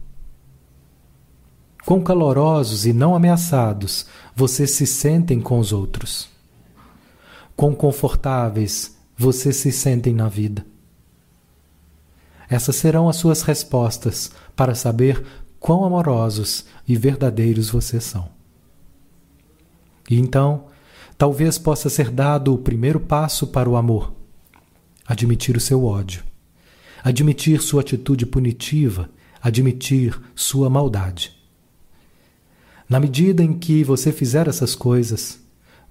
Quão 1.87 2.03
calorosos 2.03 2.85
e 2.85 2.93
não 2.93 3.15
ameaçados 3.15 4.07
vocês 4.35 4.73
se 4.73 4.89
sentem 4.89 5.41
com 5.41 5.61
os 5.61 5.73
outros. 5.73 6.29
Quão 7.55 7.77
confortáveis 7.77 8.99
vocês 9.21 9.57
se 9.57 9.71
sentem 9.71 10.15
na 10.15 10.29
vida. 10.29 10.65
Essas 12.49 12.77
serão 12.77 13.09
as 13.09 13.17
suas 13.17 13.43
respostas 13.43 14.31
para 14.57 14.75
saber 14.75 15.25
quão 15.59 15.85
amorosos 15.85 16.65
e 16.89 16.97
verdadeiros 16.97 17.71
vocês 17.71 18.03
são. 18.03 18.29
E 20.09 20.19
então, 20.19 20.67
talvez 21.17 21.59
possa 21.59 21.89
ser 21.89 22.11
dado 22.11 22.55
o 22.55 22.59
primeiro 22.59 22.99
passo 22.99 23.47
para 23.47 23.69
o 23.69 23.77
amor: 23.77 24.13
admitir 25.07 25.57
o 25.57 25.61
seu 25.61 25.85
ódio 25.85 26.31
admitir 27.03 27.61
sua 27.61 27.81
atitude 27.81 28.27
punitiva, 28.27 29.11
admitir 29.43 30.21
sua 30.35 30.69
maldade. 30.69 31.37
Na 32.89 33.01
medida 33.01 33.43
em 33.43 33.59
que 33.59 33.85
você 33.85 34.13
fizer 34.13 34.49
essas 34.49 34.75
coisas, 34.75 35.41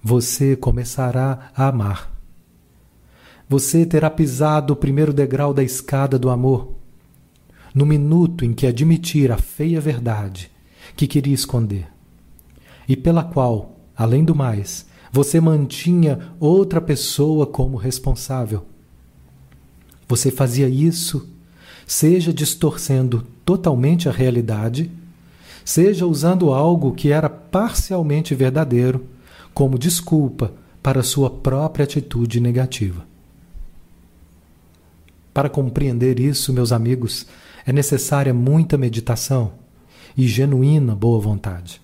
você 0.02 0.54
começará 0.54 1.50
a 1.54 1.68
amar. 1.68 2.19
Você 3.50 3.84
terá 3.84 4.08
pisado 4.08 4.74
o 4.74 4.76
primeiro 4.76 5.12
degrau 5.12 5.52
da 5.52 5.60
escada 5.60 6.16
do 6.16 6.30
amor. 6.30 6.76
No 7.74 7.84
minuto 7.84 8.44
em 8.44 8.54
que 8.54 8.64
admitir 8.64 9.32
a 9.32 9.38
feia 9.38 9.80
verdade 9.80 10.52
que 10.94 11.08
queria 11.08 11.34
esconder, 11.34 11.88
e 12.88 12.96
pela 12.96 13.24
qual, 13.24 13.74
além 13.96 14.24
do 14.24 14.36
mais, 14.36 14.86
você 15.10 15.40
mantinha 15.40 16.32
outra 16.38 16.80
pessoa 16.80 17.44
como 17.44 17.76
responsável. 17.76 18.66
Você 20.06 20.30
fazia 20.30 20.68
isso, 20.68 21.28
seja 21.84 22.32
distorcendo 22.32 23.26
totalmente 23.44 24.08
a 24.08 24.12
realidade, 24.12 24.92
seja 25.64 26.06
usando 26.06 26.54
algo 26.54 26.94
que 26.94 27.10
era 27.10 27.28
parcialmente 27.28 28.32
verdadeiro 28.32 29.06
como 29.52 29.76
desculpa 29.76 30.52
para 30.80 31.02
sua 31.02 31.28
própria 31.28 31.82
atitude 31.82 32.38
negativa. 32.38 33.09
Para 35.32 35.48
compreender 35.48 36.18
isso, 36.18 36.52
meus 36.52 36.72
amigos, 36.72 37.26
é 37.64 37.72
necessária 37.72 38.34
muita 38.34 38.76
meditação 38.76 39.52
e 40.16 40.26
genuína 40.26 40.94
boa 40.94 41.20
vontade. 41.20 41.80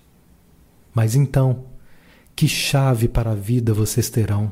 Mas 0.93 1.15
então, 1.15 1.65
que 2.35 2.47
chave 2.47 3.07
para 3.07 3.31
a 3.31 3.35
vida 3.35 3.73
vocês 3.73 4.09
terão? 4.09 4.51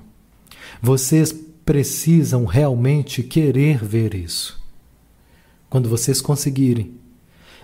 Vocês 0.81 1.33
precisam 1.65 2.45
realmente 2.45 3.23
querer 3.23 3.83
ver 3.83 4.13
isso. 4.13 4.63
Quando 5.69 5.89
vocês 5.89 6.21
conseguirem, 6.21 6.93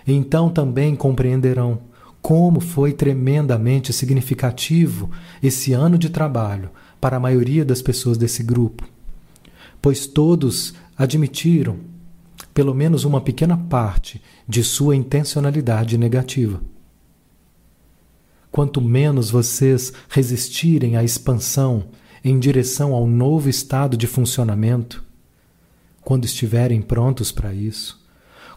então 0.06 0.50
também 0.50 0.96
compreenderão 0.96 1.80
como 2.20 2.60
foi 2.60 2.92
tremendamente 2.92 3.92
significativo 3.92 5.10
esse 5.42 5.72
ano 5.72 5.98
de 5.98 6.08
trabalho 6.08 6.70
para 7.00 7.16
a 7.16 7.20
maioria 7.20 7.64
das 7.64 7.82
pessoas 7.82 8.16
desse 8.16 8.42
grupo, 8.44 8.86
pois 9.80 10.06
todos 10.06 10.74
admitiram 11.02 11.80
pelo 12.54 12.72
menos 12.72 13.04
uma 13.04 13.20
pequena 13.20 13.56
parte 13.56 14.22
de 14.46 14.62
sua 14.62 14.94
intencionalidade 14.94 15.98
negativa. 15.98 16.62
Quanto 18.52 18.80
menos 18.80 19.28
vocês 19.28 19.92
resistirem 20.08 20.96
à 20.96 21.02
expansão 21.02 21.86
em 22.22 22.38
direção 22.38 22.92
ao 22.92 23.04
novo 23.04 23.48
estado 23.48 23.96
de 23.96 24.06
funcionamento, 24.06 25.02
quando 26.02 26.24
estiverem 26.24 26.80
prontos 26.80 27.32
para 27.32 27.52
isso, 27.52 28.00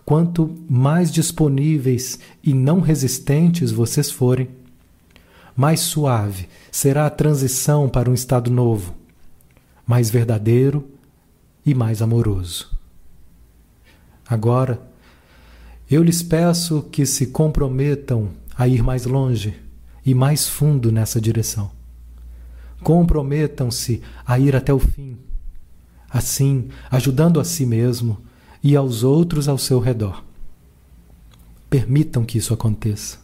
quanto 0.06 0.56
mais 0.70 1.12
disponíveis 1.12 2.20
e 2.44 2.54
não 2.54 2.80
resistentes 2.80 3.72
vocês 3.72 4.12
forem, 4.12 4.50
mais 5.56 5.80
suave 5.80 6.48
será 6.72 7.08
a 7.08 7.10
transição 7.10 7.90
para 7.90 8.08
um 8.10 8.14
estado 8.14 8.52
novo, 8.52 8.94
mais 9.88 10.12
verdadeiro 10.12 10.92
e 11.66 11.74
mais 11.74 12.02
amoroso. 12.02 12.72
Agora, 14.28 14.82
eu 15.90 16.04
lhes 16.04 16.22
peço 16.24 16.82
que 16.84 17.06
se 17.06 17.28
comprometam 17.28 18.30
a 18.58 18.68
ir 18.68 18.84
mais 18.84 19.06
longe 19.06 19.60
e 20.06 20.14
mais 20.14 20.48
fundo 20.48 20.92
nessa 20.92 21.20
direção. 21.20 21.72
Comprometam-se 22.84 24.02
a 24.26 24.38
ir 24.40 24.56
até 24.56 24.74
o 24.74 24.80
fim, 24.80 25.18
assim 26.10 26.70
ajudando 26.90 27.40
a 27.40 27.44
si 27.44 27.66
mesmo 27.66 28.18
e 28.64 28.76
aos 28.76 29.04
outros 29.04 29.48
ao 29.48 29.58
seu 29.58 29.80
redor. 29.80 30.24
Permitam 31.70 32.24
que 32.24 32.38
isso 32.38 32.54
aconteça. 32.54 33.20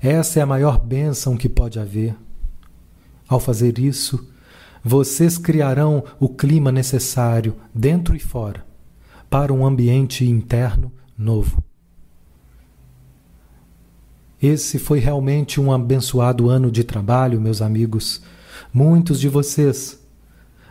Essa 0.00 0.40
é 0.40 0.42
a 0.42 0.46
maior 0.46 0.78
bênção 0.78 1.36
que 1.36 1.48
pode 1.48 1.78
haver. 1.78 2.14
Ao 3.28 3.38
fazer 3.38 3.78
isso, 3.78 4.28
vocês 4.82 5.38
criarão 5.38 6.04
o 6.18 6.28
clima 6.28 6.72
necessário, 6.72 7.56
dentro 7.74 8.16
e 8.16 8.20
fora, 8.20 8.64
para 9.30 9.52
um 9.52 9.64
ambiente 9.64 10.24
interno 10.24 10.92
novo. 11.16 11.62
Esse 14.42 14.78
foi 14.78 14.98
realmente 14.98 15.60
um 15.60 15.70
abençoado 15.70 16.50
ano 16.50 16.70
de 16.70 16.82
trabalho, 16.82 17.40
meus 17.40 17.62
amigos 17.62 18.22
Muitos 18.72 19.20
de 19.20 19.28
vocês 19.28 19.98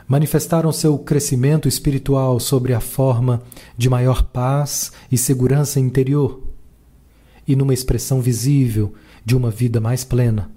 manifestaram 0.07 0.71
seu 0.71 0.97
crescimento 0.97 1.67
espiritual 1.67 2.39
sobre 2.39 2.73
a 2.73 2.79
forma 2.79 3.41
de 3.77 3.89
maior 3.89 4.23
paz 4.23 4.91
e 5.11 5.17
segurança 5.17 5.79
interior 5.79 6.41
e 7.47 7.55
numa 7.55 7.73
expressão 7.73 8.21
visível 8.21 8.93
de 9.23 9.35
uma 9.35 9.49
vida 9.49 9.79
mais 9.79 10.03
plena. 10.03 10.51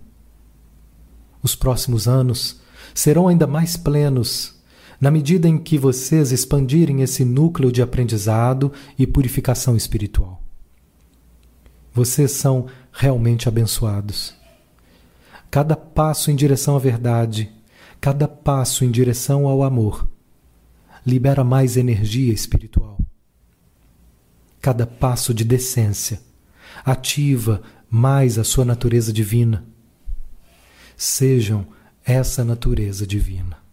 Os 1.43 1.55
próximos 1.55 2.09
anos 2.09 2.61
serão 2.95 3.29
ainda 3.29 3.47
mais 3.47 3.77
plenos 3.77 4.55
na 5.01 5.11
medida 5.11 5.49
em 5.49 5.59
que 5.59 5.77
vocês 5.77 6.33
expandirem 6.33 7.03
esse 7.03 7.25
núcleo 7.25 7.71
de 7.71 7.83
aprendizado 7.83 8.73
e 8.99 9.07
purificação 9.07 9.77
espiritual. 9.77 10.43
Vocês 11.93 12.31
são 12.33 12.67
realmente 12.93 13.49
abençoados. 13.49 14.35
Cada 15.51 15.77
passo 15.77 16.31
em 16.31 16.37
direção 16.37 16.75
à 16.75 16.79
verdade, 16.79 17.53
cada 18.01 18.27
passo 18.27 18.85
em 18.85 18.91
direção 18.91 19.47
ao 19.47 19.63
amor, 19.63 20.09
libera 21.05 21.45
mais 21.45 21.77
energia 21.77 22.33
espiritual. 22.33 22.99
Cada 24.61 24.87
passo 24.87 25.35
de 25.35 25.45
decência 25.45 26.21
ativa 26.85 27.61
mais 27.91 28.39
a 28.39 28.45
sua 28.45 28.65
natureza 28.65 29.13
divina. 29.13 29.65
Sejam 30.97 31.67
essa 32.05 32.45
natureza 32.45 33.07
divina. 33.07 33.64